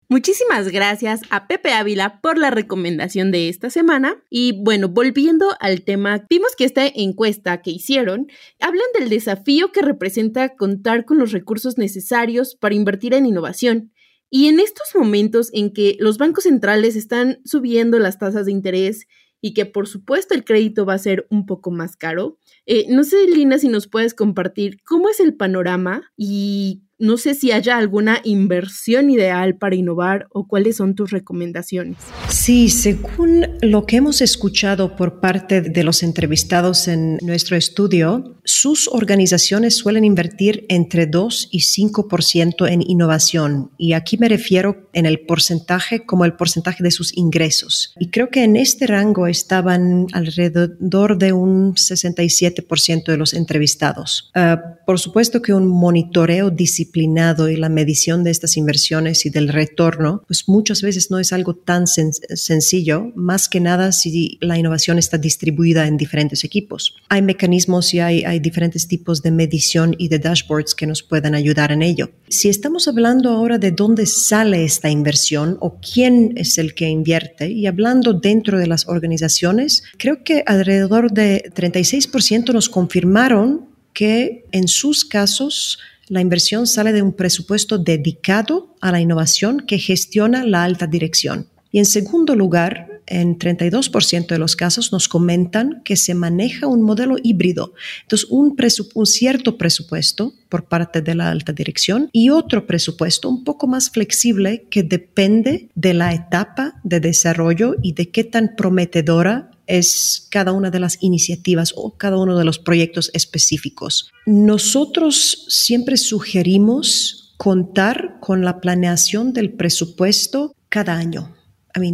Muchísimas 0.08 0.66
gracias 0.66 1.20
a 1.30 1.46
Pepe 1.46 1.72
Ávila 1.72 2.20
por 2.20 2.36
la 2.36 2.50
recomendación 2.50 3.30
de 3.30 3.48
esta 3.48 3.70
semana. 3.70 4.24
Y 4.28 4.60
bueno, 4.60 4.88
volviendo 4.88 5.54
al 5.60 5.82
tema, 5.82 6.26
vimos 6.28 6.56
que 6.56 6.64
esta 6.64 6.84
encuesta 6.84 7.62
que 7.62 7.70
hicieron 7.70 8.26
hablan 8.58 8.86
del 8.98 9.08
desafío 9.08 9.70
que 9.70 9.82
representa 9.82 10.56
contar 10.56 11.04
con 11.04 11.18
los 11.18 11.30
recursos 11.30 11.78
necesarios 11.78 12.56
para 12.56 12.74
invertir 12.74 13.14
en 13.14 13.26
innovación 13.26 13.92
y 14.30 14.46
en 14.46 14.60
estos 14.60 14.88
momentos 14.94 15.50
en 15.52 15.72
que 15.72 15.96
los 15.98 16.16
bancos 16.16 16.44
centrales 16.44 16.96
están 16.96 17.40
subiendo 17.44 17.98
las 17.98 18.18
tasas 18.18 18.46
de 18.46 18.52
interés 18.52 19.06
y 19.40 19.54
que 19.54 19.66
por 19.66 19.88
supuesto 19.88 20.34
el 20.34 20.44
crédito 20.44 20.86
va 20.86 20.94
a 20.94 20.98
ser 20.98 21.26
un 21.30 21.46
poco 21.46 21.70
más 21.70 21.96
caro, 21.96 22.38
eh, 22.66 22.86
no 22.88 23.04
sé, 23.04 23.26
Lina, 23.26 23.58
si 23.58 23.68
nos 23.68 23.88
puedes 23.88 24.14
compartir 24.14 24.82
cómo 24.84 25.08
es 25.08 25.20
el 25.20 25.36
panorama 25.36 26.12
y 26.16 26.82
no 27.00 27.16
sé 27.16 27.34
si 27.34 27.50
haya 27.50 27.76
alguna 27.78 28.20
inversión 28.24 29.10
ideal 29.10 29.56
para 29.56 29.74
innovar 29.74 30.28
o 30.30 30.46
cuáles 30.46 30.76
son 30.76 30.94
tus 30.94 31.10
recomendaciones. 31.10 31.96
Sí, 32.28 32.68
según 32.68 33.46
lo 33.62 33.86
que 33.86 33.96
hemos 33.96 34.20
escuchado 34.20 34.96
por 34.96 35.20
parte 35.20 35.62
de 35.62 35.82
los 35.82 36.02
entrevistados 36.02 36.86
en 36.88 37.18
nuestro 37.22 37.56
estudio, 37.56 38.36
sus 38.44 38.88
organizaciones 38.88 39.76
suelen 39.76 40.04
invertir 40.04 40.66
entre 40.68 41.06
2 41.06 41.48
y 41.50 41.60
5% 41.60 42.70
en 42.70 42.82
innovación. 42.82 43.70
Y 43.78 43.94
aquí 43.94 44.18
me 44.18 44.28
refiero 44.28 44.90
en 44.92 45.06
el 45.06 45.20
porcentaje 45.20 46.04
como 46.04 46.24
el 46.24 46.34
porcentaje 46.34 46.82
de 46.82 46.90
sus 46.90 47.16
ingresos. 47.16 47.94
Y 47.98 48.10
creo 48.10 48.28
que 48.28 48.44
en 48.44 48.56
este 48.56 48.86
rango 48.86 49.26
estaban 49.26 50.06
alrededor 50.12 51.16
de 51.16 51.32
un 51.32 51.74
67% 51.74 53.04
de 53.06 53.16
los 53.16 53.32
entrevistados. 53.32 54.30
Ah, 54.34 54.60
por 54.90 54.98
supuesto 54.98 55.40
que 55.40 55.54
un 55.54 55.68
monitoreo 55.68 56.50
disciplinario 56.50 57.48
y 57.48 57.54
la 57.54 57.68
medición 57.68 58.24
de 58.24 58.32
estas 58.32 58.56
inversiones 58.56 59.24
y 59.24 59.30
del 59.30 59.46
retorno, 59.46 60.24
pues 60.26 60.48
muchas 60.48 60.82
veces 60.82 61.12
no 61.12 61.20
es 61.20 61.32
algo 61.32 61.54
tan 61.54 61.86
sencillo, 61.86 63.12
más 63.14 63.48
que 63.48 63.60
nada 63.60 63.92
si 63.92 64.36
la 64.40 64.58
innovación 64.58 64.98
está 64.98 65.16
distribuida 65.16 65.86
en 65.86 65.96
diferentes 65.96 66.42
equipos. 66.42 66.96
Hay 67.08 67.22
mecanismos 67.22 67.94
y 67.94 68.00
hay 68.00 68.40
diferentes 68.40 68.88
tipos 68.88 69.22
de 69.22 69.30
medición 69.30 69.94
y 69.96 70.08
de 70.08 70.18
dashboards 70.18 70.74
que 70.74 70.88
nos 70.88 71.04
pueden 71.04 71.36
ayudar 71.36 71.70
en 71.70 71.82
ello. 71.82 72.10
Si 72.28 72.48
estamos 72.48 72.88
hablando 72.88 73.30
ahora 73.30 73.58
de 73.58 73.70
dónde 73.70 74.06
sale 74.06 74.64
esta 74.64 74.90
inversión 74.90 75.56
o 75.60 75.78
quién 75.78 76.32
es 76.34 76.58
el 76.58 76.74
que 76.74 76.88
invierte 76.88 77.48
y 77.48 77.68
hablando 77.68 78.12
dentro 78.12 78.58
de 78.58 78.66
las 78.66 78.88
organizaciones, 78.88 79.84
creo 79.98 80.24
que 80.24 80.42
alrededor 80.46 81.12
de 81.12 81.44
36% 81.54 82.52
nos 82.52 82.68
confirmaron 82.68 83.69
que 83.92 84.44
en 84.52 84.68
sus 84.68 85.04
casos 85.04 85.78
la 86.08 86.20
inversión 86.20 86.66
sale 86.66 86.92
de 86.92 87.02
un 87.02 87.12
presupuesto 87.12 87.78
dedicado 87.78 88.74
a 88.80 88.90
la 88.90 89.00
innovación 89.00 89.60
que 89.60 89.78
gestiona 89.78 90.44
la 90.44 90.64
alta 90.64 90.86
dirección. 90.86 91.46
Y 91.72 91.78
en 91.78 91.84
segundo 91.84 92.34
lugar, 92.34 92.90
en 93.06 93.38
32% 93.38 94.26
de 94.26 94.38
los 94.38 94.56
casos 94.56 94.92
nos 94.92 95.08
comentan 95.08 95.82
que 95.84 95.96
se 95.96 96.14
maneja 96.14 96.66
un 96.66 96.82
modelo 96.82 97.16
híbrido. 97.22 97.74
Entonces, 98.02 98.28
un, 98.30 98.56
un, 98.94 99.06
cierto 99.06 99.58
presupuesto 99.58 100.32
por 100.48 100.64
parte 100.64 101.02
de 101.02 101.14
la 101.14 101.30
alta 101.30 101.52
dirección 101.52 102.08
y 102.12 102.30
otro 102.30 102.66
presupuesto 102.66 103.28
un 103.28 103.44
poco 103.44 103.66
más 103.66 103.90
flexible 103.90 104.66
que 104.70 104.82
depende 104.82 105.68
de 105.74 105.94
la 105.94 106.14
etapa 106.14 106.80
de 106.84 107.00
desarrollo 107.00 107.76
y 107.82 107.92
de 107.92 108.10
qué 108.10 108.24
tan 108.24 108.54
prometedora 108.56 109.50
es 109.70 110.26
cada 110.30 110.52
una 110.52 110.70
de 110.70 110.80
las 110.80 110.98
iniciativas 111.00 111.72
o 111.76 111.96
cada 111.96 112.18
uno 112.18 112.36
de 112.36 112.44
los 112.44 112.58
proyectos 112.58 113.10
específicos. 113.14 114.10
Nosotros 114.26 115.46
siempre 115.48 115.96
sugerimos 115.96 117.34
contar 117.36 118.18
con 118.20 118.44
la 118.44 118.60
planeación 118.60 119.32
del 119.32 119.52
presupuesto 119.52 120.54
cada 120.68 120.94
año 120.96 121.34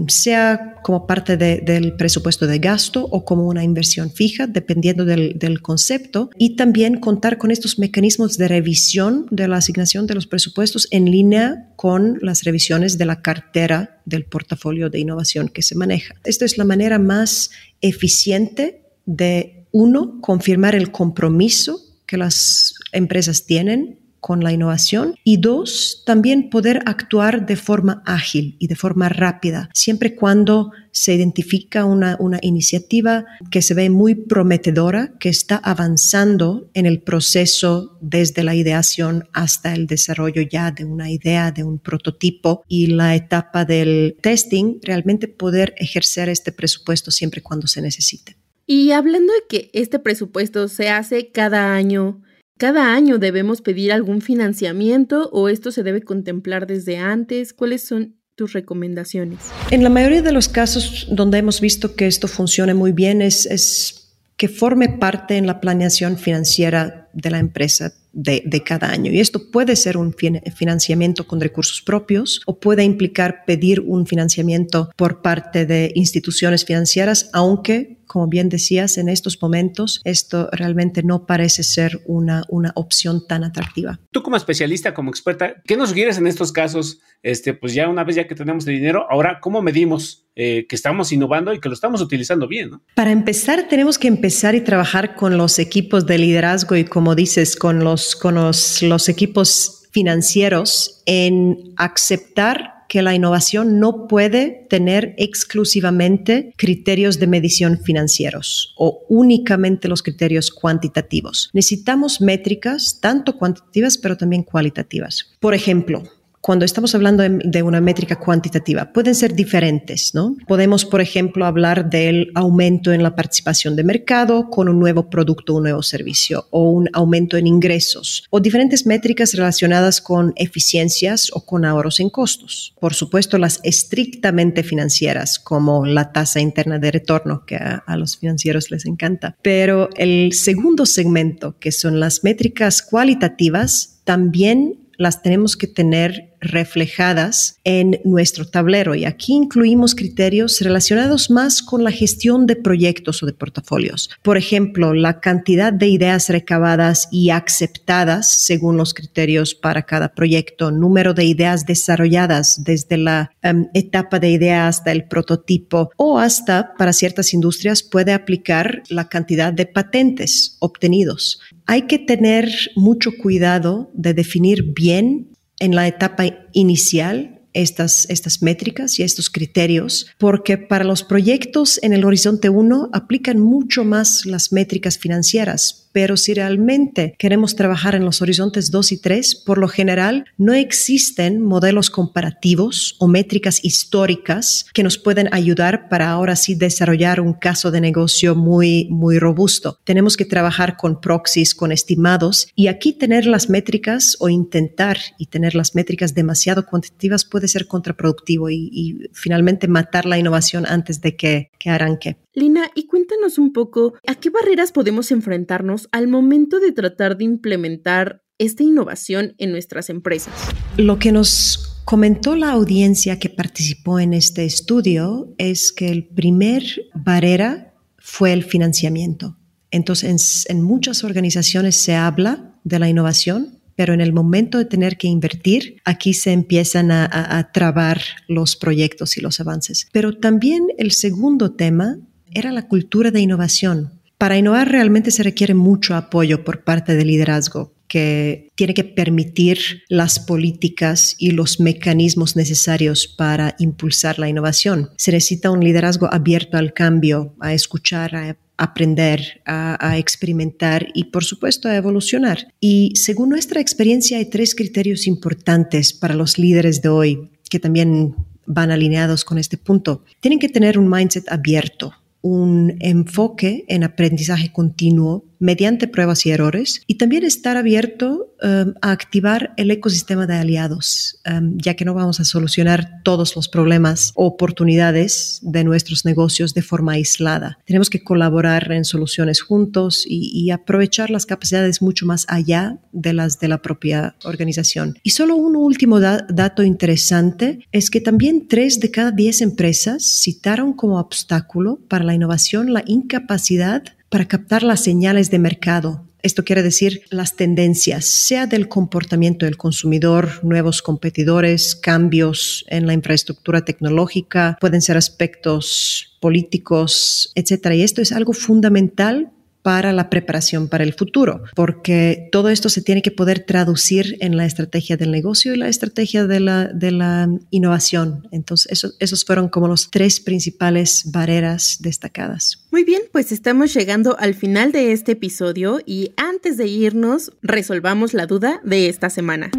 sea 0.09 0.77
como 0.83 1.07
parte 1.07 1.37
del 1.37 1.97
presupuesto 1.97 2.47
de 2.47 2.59
gasto 2.59 3.05
o 3.05 3.25
como 3.25 3.47
una 3.47 3.65
inversión 3.65 4.11
fija, 4.11 4.47
dependiendo 4.47 5.05
del, 5.05 5.61
concepto, 5.63 6.31
y 6.39 6.57
también 6.57 6.99
contar 7.01 7.39
con 7.39 7.51
estos 7.51 7.79
mecanismos 7.79 8.37
de 8.37 8.49
revisión 8.49 9.27
de 9.31 9.49
la 9.49 9.57
asignación 9.57 10.07
de 10.07 10.15
los 10.15 10.27
presupuestos 10.27 10.89
en 10.91 11.11
línea 11.11 11.71
con 11.77 12.19
las 12.23 12.45
revisiones 12.45 12.99
de 12.99 13.05
la 13.05 13.23
cartera 13.23 14.01
del 14.05 14.25
portafolio 14.25 14.91
de 14.91 15.01
innovación 15.01 15.49
que 15.49 15.63
se 15.63 15.75
maneja. 15.75 16.15
Esta 16.25 16.45
es 16.45 16.59
la 16.59 16.65
manera 16.65 16.99
más 16.99 17.51
eficiente 17.81 18.83
de, 19.05 19.67
uno, 19.73 20.21
confirmar 20.21 20.75
el 20.75 20.91
compromiso 20.91 21.81
que 22.07 22.17
las 22.17 22.75
empresas 22.93 23.45
tienen 23.45 24.06
con 24.27 24.43
la 24.43 24.51
innovación 24.51 25.15
y 25.23 25.37
dos, 25.37 26.03
también 26.05 26.51
poder 26.51 26.83
actuar 26.87 27.47
de 27.47 27.55
forma 27.55 28.03
ágil 28.05 28.57
y 28.59 28.67
de 28.67 28.75
forma 28.75 29.09
rápida, 29.09 29.71
siempre 29.73 30.17
cuando 30.17 30.73
se 30.91 31.15
identifica 31.15 31.85
una, 31.85 32.17
una 32.19 32.41
iniciativa 32.43 33.25
que 33.53 33.63
se 33.63 33.75
ve 33.75 33.89
muy 33.89 34.17
prometedora, 34.17 35.13
que 35.21 35.29
está 35.29 35.59
avanzando 35.59 36.69
en 36.75 36.87
el 36.87 37.03
proceso 37.03 37.99
desde 38.01 38.43
la 38.43 38.57
ideación 38.57 39.29
hasta 39.33 39.73
el 39.73 39.87
desarrollo 39.87 40.43
ya 40.43 40.73
de 40.73 40.85
una 40.85 41.09
idea, 41.09 41.53
de 41.53 41.63
un 41.63 41.79
prototipo 41.79 42.65
y 42.67 42.89
la 42.89 43.15
etapa 43.15 43.65
del 43.65 44.17
testing, 44.21 44.81
realmente 44.83 45.29
poder 45.29 45.73
ejercer 45.79 46.29
este 46.31 46.51
presupuesto 46.51 47.13
siempre 47.13 47.43
cuando 47.43 47.69
se 47.69 47.81
necesite. 47.81 48.37
Y 48.67 48.91
hablando 48.91 49.33
de 49.33 49.43
que 49.49 49.71
este 49.73 50.01
presupuesto 50.01 50.67
se 50.67 50.89
hace 50.89 51.31
cada 51.31 51.73
año, 51.75 52.23
¿Cada 52.59 52.95
año 52.95 53.19
debemos 53.19 53.61
pedir 53.61 53.93
algún 53.93 54.23
financiamiento 54.23 55.29
o 55.31 55.51
esto 55.51 55.71
se 55.71 55.83
debe 55.83 56.01
contemplar 56.01 56.67
desde 56.67 56.97
antes? 56.97 57.53
¿Cuáles 57.53 57.83
son 57.83 58.17
tus 58.35 58.55
recomendaciones? 58.55 59.41
En 59.71 59.83
la 59.83 59.91
mayoría 59.91 60.23
de 60.23 60.33
los 60.33 60.49
casos 60.49 61.07
donde 61.11 61.37
hemos 61.37 61.61
visto 61.61 61.95
que 61.95 62.07
esto 62.07 62.29
funcione 62.29 62.73
muy 62.73 62.93
bien 62.93 63.21
es, 63.21 64.03
que 64.39 64.49
forme 64.49 64.91
parte 64.91 65.37
en 65.37 65.47
la 65.47 65.61
planeación 65.61 66.19
financiera 66.19 67.09
de 67.15 67.31
la 67.31 67.39
empresa 67.39 67.95
de, 68.13 68.43
de, 68.45 68.63
cada 68.63 68.91
año. 68.91 69.11
Y 69.11 69.21
esto 69.21 69.51
puede 69.51 69.77
ser 69.77 69.97
un 69.97 70.15
financiamiento 70.15 71.27
con 71.27 71.41
recursos 71.41 71.81
propios 71.81 72.43
o 72.45 72.59
puede 72.59 72.85
implicar 72.85 73.45
pedir 73.47 73.81
un 73.81 74.07
financiamiento 74.07 74.91
por 74.97 75.23
parte 75.23 75.65
de 75.65 75.91
instituciones 75.95 76.67
financieras, 76.67 77.31
aunque 77.33 77.99
como 78.07 78.29
bien 78.29 78.49
decías, 78.49 78.99
en 78.99 79.09
estos 79.09 79.41
momentos 79.41 80.01
esto 80.05 80.49
realmente 80.53 81.03
no 81.03 81.27
parece 81.27 81.63
ser 81.63 82.01
una, 82.07 82.45
una 82.49 82.73
opción 82.75 83.27
tan 83.27 83.45
atractiva. 83.45 83.99
Tú 84.11 84.23
como 84.23 84.37
especialista, 84.37 84.95
como 84.95 85.11
experta, 85.11 85.55
¿qué 85.65 85.77
nos 85.77 85.91
sugieres 85.91 86.19
en 86.19 86.27
estos 86.27 86.53
casos? 86.53 87.01
Este, 87.23 87.55
pues 87.55 87.75
ya 87.75 87.89
una 87.89 88.05
vez 88.05 88.17
ya 88.17 88.27
que 88.27 88.35
tenemos 88.35 88.67
el 88.67 88.77
dinero, 88.77 89.07
ahora, 89.11 89.41
¿cómo 89.41 89.63
medimos 89.63 90.27
eh, 90.37 90.67
que 90.69 90.77
estamos 90.77 91.13
innovando 91.13 91.53
y 91.53 91.61
que 91.61 91.69
lo 91.69 91.75
estamos 91.75 92.01
utilizando 92.01 92.47
bien? 92.47 92.71
Para 92.95 93.11
empezar, 93.11 93.69
tenemos 93.69 93.99
que 93.99 94.09
empezar 94.09 94.55
y 94.55 94.61
trabajar 94.61 95.17
con 95.17 95.37
los 95.37 95.59
equipos 95.59 96.07
de 96.07 96.19
liderazgo 96.19 96.77
y, 96.77 96.85
como 96.85 97.15
dices, 97.15 97.57
con 97.57 97.83
los, 97.83 98.15
con 98.15 98.37
los, 98.37 98.83
los 98.83 99.09
equipos 99.09 99.85
financieros 99.91 101.03
en 101.07 101.73
aceptar 101.77 102.76
que 102.97 103.03
la 103.03 103.15
innovación 103.15 103.79
no 103.79 104.07
puede 104.07 104.67
tener 104.71 105.15
exclusivamente 105.19 106.55
criterios 106.57 107.19
de 107.19 107.27
medición 107.27 107.79
financieros 107.79 108.73
o 108.79 109.05
únicamente 109.11 109.87
los 109.87 110.03
criterios 110.03 110.51
cuantitativos. 110.51 111.51
Necesitamos 111.53 112.23
métricas, 112.23 112.99
tanto 113.03 113.37
cuantitativas, 113.37 113.99
pero 113.99 114.17
también 114.17 114.45
cualitativas. 114.45 115.37
Por 115.41 115.53
ejemplo, 115.53 116.05
cuando 116.47 116.65
estamos 116.65 116.95
hablando 116.95 117.25
de 117.29 117.63
una 117.65 117.81
métrica 117.81 118.21
cuantitativa, 118.21 118.93
pueden 118.93 119.17
ser 119.17 119.35
diferentes, 119.35 120.15
¿no? 120.15 120.37
Podemos, 120.47 120.85
por 120.85 121.01
ejemplo, 121.01 121.45
hablar 121.45 121.91
del 121.91 122.31
aumento 122.37 122.93
en 122.93 123.03
la 123.03 123.17
participación 123.17 123.75
de 123.75 123.83
mercado 123.83 124.49
con 124.49 124.69
un 124.69 124.79
nuevo 124.79 125.11
producto, 125.11 125.55
un 125.55 125.65
nuevo 125.65 125.83
servicio, 125.83 126.47
o 126.51 126.71
un 126.71 126.89
aumento 126.93 127.37
en 127.37 127.49
ingresos, 127.49 128.29
o 128.31 128.39
diferentes 128.39 128.87
métricas 128.87 129.35
relacionadas 129.35 130.01
con 130.01 130.35
eficiencias 130.37 131.31
o 131.33 131.45
con 131.45 131.65
ahorros 131.65 131.99
en 131.99 132.11
costos. 132.11 132.75
Por 132.79 132.95
supuesto, 132.95 133.39
las 133.39 133.59
estrictamente 133.65 134.63
financieras, 134.63 135.41
como 135.41 135.85
la 135.85 136.13
tasa 136.13 136.39
interna 136.39 136.79
de 136.79 136.93
retorno, 136.93 137.45
que 137.45 137.57
a, 137.57 137.83
a 137.85 137.97
los 137.97 138.19
financieros 138.19 138.71
les 138.71 138.87
encanta. 138.87 139.37
Pero 139.43 139.89
el 139.97 140.33
segundo 140.33 140.87
segmento, 140.87 141.59
que 141.59 141.73
son 141.73 141.99
las 141.99 142.23
métricas 142.23 142.83
cualitativas, 142.83 143.99
también 144.05 144.87
las 144.99 145.23
tenemos 145.23 145.57
que 145.57 145.67
tener 145.67 146.36
reflejadas 146.41 147.59
en 147.65 148.01
nuestro 148.05 148.47
tablero 148.47 148.95
y 148.95 149.05
aquí 149.05 149.35
incluimos 149.35 149.95
criterios 149.95 150.61
relacionados 150.61 151.31
más 151.31 151.63
con 151.63 151.85
la 151.85 151.91
gestión 151.91 152.47
de 152.47 152.57
proyectos 152.57 153.23
o 153.23 153.27
de 153.27 153.33
portafolios. 153.33 154.11
Por 154.23 154.37
ejemplo, 154.37 154.95
la 154.95 155.21
cantidad 155.21 155.73
de 155.73 155.89
ideas 155.89 156.29
recabadas 156.29 157.09
y 157.11 157.31
aceptadas 157.31 158.31
según 158.31 158.77
los 158.77 158.95
criterios 158.95 159.55
para 159.55 159.83
cada 159.83 160.15
proyecto, 160.15 160.71
número 160.71 161.15
de 161.15 161.25
ideas 161.25 161.67
desarrolladas 161.67 162.63
desde 162.65 162.97
la 162.97 163.31
em, 163.43 163.69
etapa 163.75 164.19
de 164.19 164.31
idea 164.31 164.69
hasta 164.69 164.93
el 164.93 165.05
prototipo 165.05 165.91
o 165.97 166.19
hasta 166.19 166.75
para 166.75 166.93
ciertas 166.93 167.33
industrias 167.35 167.83
puede 167.83 168.13
aplicar 168.13 168.83
la 168.89 169.09
cantidad 169.09 169.53
de 169.53 169.67
patentes 169.67 170.57
obtenidos. 170.61 171.41
Hay 171.67 171.83
que 171.83 171.99
tener 171.99 172.49
mucho 172.77 173.11
cuidado 173.21 173.91
de 173.95 174.15
definir 174.15 174.73
bien 174.75 175.36
en 175.59 175.75
la 175.75 175.87
etapa 175.87 176.25
inicial 176.53 177.36
estas, 177.57 178.07
estas 178.11 178.43
métricas 178.43 178.99
y 178.99 179.03
estos 179.03 179.31
criterios, 179.31 180.07
porque 180.19 180.59
para 180.59 180.85
los 180.85 181.03
proyectos 181.03 181.79
en 181.83 181.93
el 181.93 182.05
horizonte 182.05 182.49
1 182.49 182.91
aplican 182.93 183.41
mucho 183.41 183.85
más 183.85 184.27
las 184.27 184.53
métricas 184.53 184.99
financieras, 184.99 185.87
pero 185.97 186.19
si 186.19 186.35
realmente 186.35 187.15
queremos 187.19 187.57
trabajar 187.57 187.95
en 187.95 188.05
los 188.05 188.21
horizontes 188.21 188.71
2 188.71 188.93
y 188.93 188.99
3, 188.99 189.35
por 189.47 189.57
lo 189.57 189.67
general 189.67 190.27
no 190.37 190.53
existen 190.53 191.41
modelos 191.41 191.89
comparativos 191.89 192.97
o 192.99 193.09
métricas 193.09 193.65
históricas 193.65 194.67
que 194.75 194.83
nos 194.83 194.99
pueden 194.99 195.33
ayudar 195.33 195.89
para 195.89 196.11
ahora 196.11 196.37
sí 196.37 196.55
desarrollar 196.55 197.19
un 197.19 197.33
caso 197.33 197.71
de 197.71 197.81
negocio 197.81 198.35
muy, 198.35 198.89
muy 198.91 199.19
robusto. 199.19 199.79
Tenemos 199.85 200.19
que 200.19 200.27
trabajar 200.27 200.77
con 200.77 201.01
proxies, 201.01 201.55
con 201.55 201.73
estimados 201.73 202.49
y 202.55 202.67
aquí 202.67 202.93
tener 202.93 203.25
las 203.25 203.49
métricas 203.49 204.17
o 204.21 204.29
intentar 204.29 204.99
y 205.17 205.27
tener 205.27 205.55
las 205.55 205.75
métricas 205.75 206.13
demasiado 206.13 206.67
cuantitativas 206.67 207.25
puede 207.25 207.46
ser 207.49 207.67
contraproductivo 207.67 208.51
y, 208.51 209.09
finalmente 209.13 209.69
matar 209.69 210.07
la 210.07 210.19
innovación 210.19 210.67
antes 210.67 211.01
de 211.01 211.17
que, 211.17 211.51
que 211.59 211.71
arranque. 211.71 212.17
Lina, 212.35 212.71
y 212.75 212.87
cuéntanos 212.87 213.39
un 213.39 213.53
poco, 213.53 213.95
¿a 214.07 214.15
qué 214.15 214.31
barreras 214.31 214.73
podemos 214.73 215.11
enfrentarnos 215.11 215.89
al 215.93 216.09
momento 216.09 216.61
de 216.61 216.73
tratar 216.73 217.17
de 217.17 217.25
implementar 217.25 218.23
esta 218.39 218.63
innovación 218.63 219.35
en 219.39 219.53
nuestras 219.53 219.91
empresas? 219.91 220.35
Lo 220.77 220.99
que 220.99 221.13
nos 221.13 221.83
comentó 221.85 222.35
la 222.37 222.51
audiencia 222.51 223.19
que 223.19 223.31
participó 223.31 224.01
en 224.01 224.13
este 224.13 224.45
estudio 224.45 225.35
es 225.39 225.73
que 225.73 225.89
el 225.89 226.09
primer 226.09 226.65
barrera 226.95 227.75
fue 227.97 228.33
el 228.33 228.45
financiamiento. 228.45 229.37
Entonces, 229.71 230.47
en, 230.49 230.63
muchas 230.63 231.05
organizaciones 231.05 231.77
se 231.77 231.95
habla 231.95 232.59
de 232.65 232.79
la 232.79 232.89
innovación, 232.89 233.56
pero 233.77 233.93
en 233.93 234.01
el 234.01 234.13
momento 234.13 234.59
de 234.59 234.65
tener 234.65 234.97
que 234.97 235.07
invertir, 235.07 235.81
aquí 235.85 236.15
se 236.15 236.33
empiezan 236.33 236.91
a, 236.91 237.51
trabar 237.53 238.01
los 238.27 238.57
proyectos 238.57 239.17
y 239.17 239.21
los 239.21 239.39
avances. 239.39 239.87
Pero 239.93 240.17
también 240.17 240.67
el 240.79 240.93
segundo 240.93 241.53
tema 241.53 241.99
era 242.33 242.51
la 242.51 242.67
cultura 242.67 243.11
de 243.11 243.21
innovación. 243.21 243.93
Para 244.19 244.39
innovar 244.39 244.71
realmente 244.71 245.11
se 245.11 245.23
requiere 245.23 245.55
mucho 245.55 245.95
apoyo 245.95 246.43
por 246.43 246.65
parte 246.65 246.97
del 246.97 247.09
liderazgo 247.09 247.75
que 247.89 248.51
tiene 248.57 248.75
que 248.75 248.85
permitir 248.85 249.85
las 249.89 250.19
políticas 250.19 251.15
y 251.19 251.31
los 251.31 251.61
mecanismos 251.61 252.35
necesarios 252.35 253.07
para 253.07 253.55
impulsar 253.59 254.19
la 254.19 254.29
innovación. 254.29 254.91
Se 254.97 255.13
necesita 255.13 255.51
un 255.51 255.63
liderazgo 255.63 256.13
abierto 256.13 256.57
al 256.57 256.73
cambio, 256.73 257.35
a 257.41 257.53
escuchar, 257.53 258.17
a 258.17 258.37
aprender, 258.59 259.43
a, 259.45 259.99
experimentar 259.99 260.89
y 260.95 261.05
por 261.05 261.25
supuesto 261.25 261.69
a 261.69 261.77
evolucionar. 261.77 262.53
Y 262.61 262.93
según 262.95 263.31
nuestra 263.31 263.61
experiencia 263.61 264.19
hay 264.19 264.27
tres 264.27 264.55
criterios 264.55 265.07
importantes 265.07 265.93
para 265.93 266.15
los 266.15 266.39
líderes 266.39 266.83
de 266.83 266.89
hoy 266.89 267.31
que 267.51 267.61
también 267.61 268.15
van 268.47 268.71
alineados 268.71 269.25
con 269.25 269.39
este 269.39 269.57
punto. 269.57 270.05
Tienen 270.21 270.39
que 270.39 270.49
tener 270.49 270.79
un 270.79 270.89
mindset 270.89 271.31
abierto, 271.31 271.93
un 272.23 272.77
enfoque 272.81 273.65
en 273.69 273.85
aprendizaje 273.85 274.53
continuo 274.53 275.25
mediante 275.39 275.89
pruebas 275.89 276.27
y 276.27 276.31
errores 276.31 276.83
y 276.87 276.97
también 276.97 277.25
estar 277.25 277.57
abierto 277.57 278.35
um, 278.43 278.75
a 278.83 278.93
activar 278.93 279.53
el 279.57 279.71
ecosistema 279.71 280.27
de 280.27 280.35
aliados, 280.35 281.21
um, 281.31 281.57
ya 281.59 281.75
que 281.75 281.85
no 281.85 281.95
vamos 281.95 282.21
a 282.21 282.25
solucionar 282.25 283.03
todos 283.03 283.37
los 283.37 283.49
problemas 283.49 284.13
o 284.15 284.27
oportunidades 284.27 285.41
de 285.43 285.65
nuestros 285.65 286.05
negocios 286.05 286.55
de 286.55 286.63
forma 286.63 286.93
aislada. 286.93 287.59
Tenemos 287.65 287.91
que 287.91 288.03
colaborar 288.03 288.73
en 288.73 288.85
soluciones 288.85 289.41
juntos 289.41 290.05
y, 290.07 290.47
aprovechar 290.51 291.11
las 291.11 291.27
capacidades 291.27 291.83
mucho 291.83 292.07
más 292.07 292.25
allá 292.29 292.79
de 292.93 293.13
las 293.13 293.41
de 293.41 293.49
la 293.49 293.63
propia 293.63 294.15
organización. 294.25 294.97
Y 295.03 295.11
solo 295.11 295.35
un 295.37 295.57
último 295.57 295.99
dato 296.01 296.63
interesante 296.63 297.67
es 297.73 297.91
que 297.91 298.01
también 298.01 298.47
tres 298.49 298.81
de 298.81 298.91
cada 298.91 299.11
diez 299.11 299.41
empresas 299.41 300.05
citaron 300.05 300.73
como 300.73 300.99
obstáculo 300.99 301.81
para 301.89 302.05
la 302.05 302.15
innovación 302.15 302.73
la 302.73 302.85
incapacidad 302.87 303.83
para 304.09 304.29
captar 304.29 304.63
las 304.63 304.83
señales 304.83 305.31
de 305.31 305.39
mercado. 305.39 306.05
Esto 306.23 306.45
quiere 306.45 306.63
decir 306.63 307.03
las 307.11 307.37
tendencias, 307.37 308.05
sea 308.05 308.47
del 308.47 308.69
comportamiento 308.69 309.47
del 309.47 309.57
consumidor, 309.57 310.43
nuevos 310.43 310.83
competidores, 310.83 311.77
cambios 311.77 312.65
en 312.69 312.87
la 312.87 312.95
infraestructura 312.95 313.65
tecnológica, 313.65 314.59
pueden 314.61 314.83
ser 314.83 314.97
aspectos 314.97 316.17
políticos, 316.21 317.31
etcétera. 317.37 317.77
Y 317.77 317.83
esto 317.83 318.03
es 318.03 318.11
algo 318.11 318.33
fundamental 318.33 319.31
para 319.67 319.93
la 319.93 320.09
preparación 320.11 320.69
para 320.69 320.85
el 320.85 320.95
futuro, 320.95 321.43
porque 321.57 322.29
todo 322.31 322.51
esto 322.51 322.69
se 322.69 322.83
tiene 322.83 323.03
que 323.03 323.11
poder 323.11 323.41
traducir 323.41 324.17
en 324.21 324.37
la 324.37 324.47
estrategia 324.47 324.97
del 324.97 325.11
negocio 325.11 325.55
y 325.55 325.57
la 325.57 325.67
estrategia 325.67 326.25
de 326.29 326.39
la, 326.39 326.67
de 326.67 326.93
la 326.93 327.29
innovación. 327.51 328.29
Entonces, 328.31 328.71
eso, 328.71 328.93
esos 329.01 329.25
fueron 329.25 329.49
como 329.49 329.67
los 329.67 329.91
tres 329.91 330.21
principales 330.21 331.11
barreras 331.11 331.79
destacadas. 331.81 332.65
Muy 332.71 332.85
bien, 332.85 333.03
pues 333.11 333.33
estamos 333.33 333.75
llegando 333.75 334.17
al 334.21 334.37
final 334.37 334.71
de 334.71 334.93
este 334.93 335.13
episodio 335.13 335.81
y 335.85 336.13
antes 336.17 336.57
de 336.59 336.69
irnos, 336.69 337.33
resolvamos 337.43 338.15
la 338.15 338.27
duda 338.27 338.61
de 338.63 338.89
esta 338.89 339.11
semana. 339.11 339.51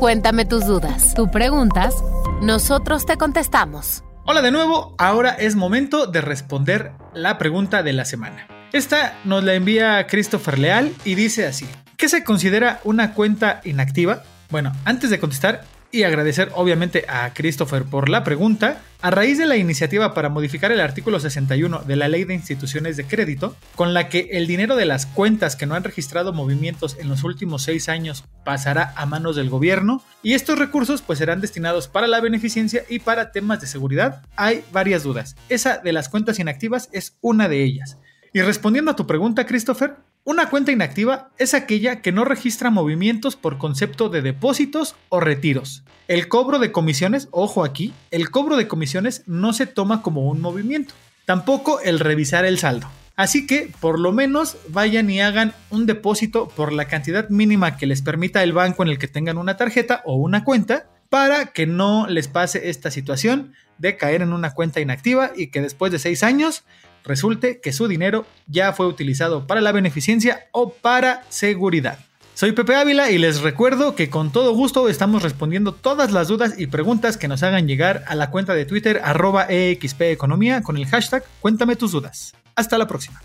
Cuéntame 0.00 0.44
tus 0.44 0.66
dudas. 0.66 1.14
Tú 1.14 1.30
preguntas, 1.30 1.94
nosotros 2.42 3.06
te 3.06 3.16
contestamos. 3.16 4.02
Hola 4.26 4.42
de 4.42 4.50
nuevo, 4.50 4.96
ahora 4.98 5.34
es 5.34 5.54
momento 5.54 6.08
de 6.08 6.20
responder 6.20 6.90
la 7.12 7.38
pregunta 7.38 7.84
de 7.84 7.92
la 7.92 8.04
semana. 8.04 8.48
Esta 8.74 9.16
nos 9.22 9.44
la 9.44 9.54
envía 9.54 10.04
Christopher 10.08 10.58
Leal 10.58 10.92
y 11.04 11.14
dice 11.14 11.46
así, 11.46 11.64
¿qué 11.96 12.08
se 12.08 12.24
considera 12.24 12.80
una 12.82 13.14
cuenta 13.14 13.60
inactiva? 13.62 14.24
Bueno, 14.50 14.72
antes 14.84 15.10
de 15.10 15.20
contestar 15.20 15.62
y 15.92 16.02
agradecer 16.02 16.50
obviamente 16.56 17.04
a 17.08 17.32
Christopher 17.34 17.84
por 17.84 18.08
la 18.08 18.24
pregunta, 18.24 18.82
a 19.00 19.12
raíz 19.12 19.38
de 19.38 19.46
la 19.46 19.56
iniciativa 19.56 20.12
para 20.12 20.28
modificar 20.28 20.72
el 20.72 20.80
artículo 20.80 21.20
61 21.20 21.84
de 21.84 21.94
la 21.94 22.08
Ley 22.08 22.24
de 22.24 22.34
Instituciones 22.34 22.96
de 22.96 23.04
Crédito, 23.04 23.54
con 23.76 23.94
la 23.94 24.08
que 24.08 24.30
el 24.32 24.48
dinero 24.48 24.74
de 24.74 24.86
las 24.86 25.06
cuentas 25.06 25.54
que 25.54 25.66
no 25.66 25.76
han 25.76 25.84
registrado 25.84 26.32
movimientos 26.32 26.96
en 26.98 27.08
los 27.08 27.22
últimos 27.22 27.62
seis 27.62 27.88
años 27.88 28.24
pasará 28.44 28.92
a 28.96 29.06
manos 29.06 29.36
del 29.36 29.50
gobierno 29.50 30.02
y 30.20 30.32
estos 30.32 30.58
recursos 30.58 31.00
pues 31.00 31.20
serán 31.20 31.40
destinados 31.40 31.86
para 31.86 32.08
la 32.08 32.20
beneficencia 32.20 32.82
y 32.88 32.98
para 32.98 33.30
temas 33.30 33.60
de 33.60 33.68
seguridad, 33.68 34.22
hay 34.34 34.64
varias 34.72 35.04
dudas. 35.04 35.36
Esa 35.48 35.78
de 35.78 35.92
las 35.92 36.08
cuentas 36.08 36.40
inactivas 36.40 36.88
es 36.90 37.16
una 37.20 37.48
de 37.48 37.62
ellas. 37.62 37.98
Y 38.34 38.42
respondiendo 38.42 38.90
a 38.90 38.96
tu 38.96 39.06
pregunta, 39.06 39.46
Christopher, 39.46 39.94
una 40.24 40.50
cuenta 40.50 40.72
inactiva 40.72 41.30
es 41.38 41.54
aquella 41.54 42.02
que 42.02 42.10
no 42.10 42.24
registra 42.24 42.68
movimientos 42.68 43.36
por 43.36 43.58
concepto 43.58 44.08
de 44.08 44.22
depósitos 44.22 44.96
o 45.08 45.20
retiros. 45.20 45.84
El 46.08 46.26
cobro 46.26 46.58
de 46.58 46.72
comisiones, 46.72 47.28
ojo 47.30 47.62
aquí, 47.62 47.94
el 48.10 48.30
cobro 48.30 48.56
de 48.56 48.66
comisiones 48.66 49.22
no 49.28 49.52
se 49.52 49.68
toma 49.68 50.02
como 50.02 50.28
un 50.28 50.40
movimiento. 50.40 50.94
Tampoco 51.26 51.78
el 51.78 52.00
revisar 52.00 52.44
el 52.44 52.58
saldo. 52.58 52.88
Así 53.14 53.46
que 53.46 53.70
por 53.78 54.00
lo 54.00 54.10
menos 54.10 54.56
vayan 54.66 55.10
y 55.10 55.20
hagan 55.20 55.54
un 55.70 55.86
depósito 55.86 56.48
por 56.48 56.72
la 56.72 56.86
cantidad 56.86 57.28
mínima 57.28 57.76
que 57.76 57.86
les 57.86 58.02
permita 58.02 58.42
el 58.42 58.52
banco 58.52 58.82
en 58.82 58.88
el 58.88 58.98
que 58.98 59.06
tengan 59.06 59.38
una 59.38 59.56
tarjeta 59.56 60.02
o 60.04 60.16
una 60.16 60.42
cuenta 60.42 60.88
para 61.08 61.52
que 61.52 61.68
no 61.68 62.08
les 62.08 62.26
pase 62.26 62.68
esta 62.68 62.90
situación 62.90 63.52
de 63.78 63.96
caer 63.96 64.22
en 64.22 64.32
una 64.32 64.54
cuenta 64.54 64.80
inactiva 64.80 65.30
y 65.36 65.48
que 65.48 65.60
después 65.60 65.92
de 65.92 66.00
seis 66.00 66.24
años 66.24 66.64
resulte 67.04 67.60
que 67.60 67.72
su 67.72 67.86
dinero 67.86 68.26
ya 68.46 68.72
fue 68.72 68.86
utilizado 68.86 69.46
para 69.46 69.60
la 69.60 69.72
beneficencia 69.72 70.48
o 70.52 70.70
para 70.70 71.24
seguridad. 71.28 71.98
Soy 72.34 72.50
Pepe 72.50 72.74
Ávila 72.74 73.12
y 73.12 73.18
les 73.18 73.42
recuerdo 73.42 73.94
que 73.94 74.10
con 74.10 74.32
todo 74.32 74.52
gusto 74.54 74.88
estamos 74.88 75.22
respondiendo 75.22 75.72
todas 75.72 76.10
las 76.10 76.26
dudas 76.26 76.54
y 76.58 76.66
preguntas 76.66 77.16
que 77.16 77.28
nos 77.28 77.44
hagan 77.44 77.68
llegar 77.68 78.02
a 78.08 78.16
la 78.16 78.30
cuenta 78.30 78.54
de 78.54 78.64
Twitter 78.64 79.00
arroba 79.04 79.46
EXPEconomía 79.48 80.62
con 80.62 80.76
el 80.76 80.86
hashtag 80.86 81.22
Cuéntame 81.40 81.76
tus 81.76 81.92
dudas. 81.92 82.34
Hasta 82.56 82.76
la 82.76 82.88
próxima. 82.88 83.22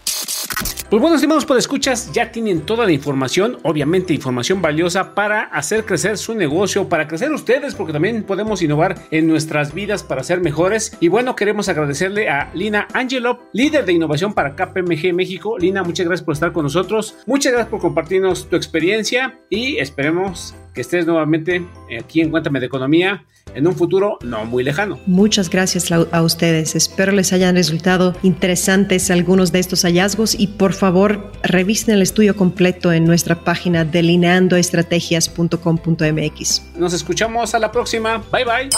Pues 0.89 1.03
bueno, 1.03 1.17
estimados 1.17 1.45
por 1.45 1.55
escuchas, 1.55 2.11
ya 2.13 2.31
tienen 2.31 2.61
toda 2.61 2.83
la 2.83 2.91
información, 2.91 3.59
obviamente 3.61 4.11
información 4.11 4.59
valiosa 4.59 5.13
para 5.13 5.43
hacer 5.43 5.85
crecer 5.85 6.17
su 6.17 6.33
negocio, 6.33 6.89
para 6.89 7.07
crecer 7.07 7.31
ustedes, 7.31 7.75
porque 7.75 7.93
también 7.93 8.23
podemos 8.23 8.63
innovar 8.63 8.95
en 9.11 9.27
nuestras 9.27 9.71
vidas 9.71 10.01
para 10.01 10.23
ser 10.23 10.41
mejores. 10.41 10.97
Y 10.99 11.07
bueno, 11.07 11.35
queremos 11.35 11.69
agradecerle 11.69 12.27
a 12.27 12.49
Lina 12.55 12.87
Angelop, 12.91 13.39
líder 13.53 13.85
de 13.85 13.93
innovación 13.93 14.33
para 14.33 14.55
KPMG 14.55 15.13
México. 15.13 15.59
Lina, 15.59 15.83
muchas 15.83 16.07
gracias 16.07 16.25
por 16.25 16.33
estar 16.33 16.53
con 16.53 16.63
nosotros, 16.63 17.17
muchas 17.27 17.51
gracias 17.51 17.69
por 17.69 17.81
compartirnos 17.81 18.49
tu 18.49 18.55
experiencia 18.55 19.39
y 19.47 19.77
esperemos 19.77 20.55
que 20.79 20.83
estés 20.83 21.05
nuevamente 21.05 21.65
aquí 21.99 22.21
en 22.21 22.31
Cuéntame 22.31 22.61
de 22.61 22.67
Economía 22.67 23.25
en 23.53 23.67
un 23.67 23.75
futuro 23.75 24.17
no 24.21 24.45
muy 24.45 24.63
lejano. 24.63 24.97
Muchas 25.07 25.49
gracias 25.49 25.91
a 25.91 26.21
ustedes. 26.21 26.73
Espero 26.73 27.11
les 27.11 27.33
hayan 27.33 27.57
resultado 27.57 28.15
interesantes 28.23 29.11
algunos 29.11 29.51
de 29.51 29.59
estos 29.59 29.81
hallazgos 29.81 30.39
y 30.39 30.47
por 30.47 30.71
favor 30.71 31.33
revisen 31.43 31.95
el 31.95 32.01
estudio 32.01 32.33
completo 32.33 32.93
en 32.93 33.03
nuestra 33.03 33.43
página 33.43 33.83
delineandoestrategias.com.mx. 33.83 36.61
Nos 36.77 36.93
escuchamos 36.93 37.53
a 37.53 37.59
la 37.59 37.73
próxima. 37.73 38.23
Bye 38.31 38.45
bye. 38.45 38.69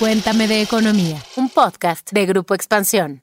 Cuéntame 0.00 0.48
de 0.48 0.62
Economía, 0.62 1.22
un 1.36 1.48
podcast 1.48 2.10
de 2.10 2.26
Grupo 2.26 2.56
Expansión. 2.56 3.22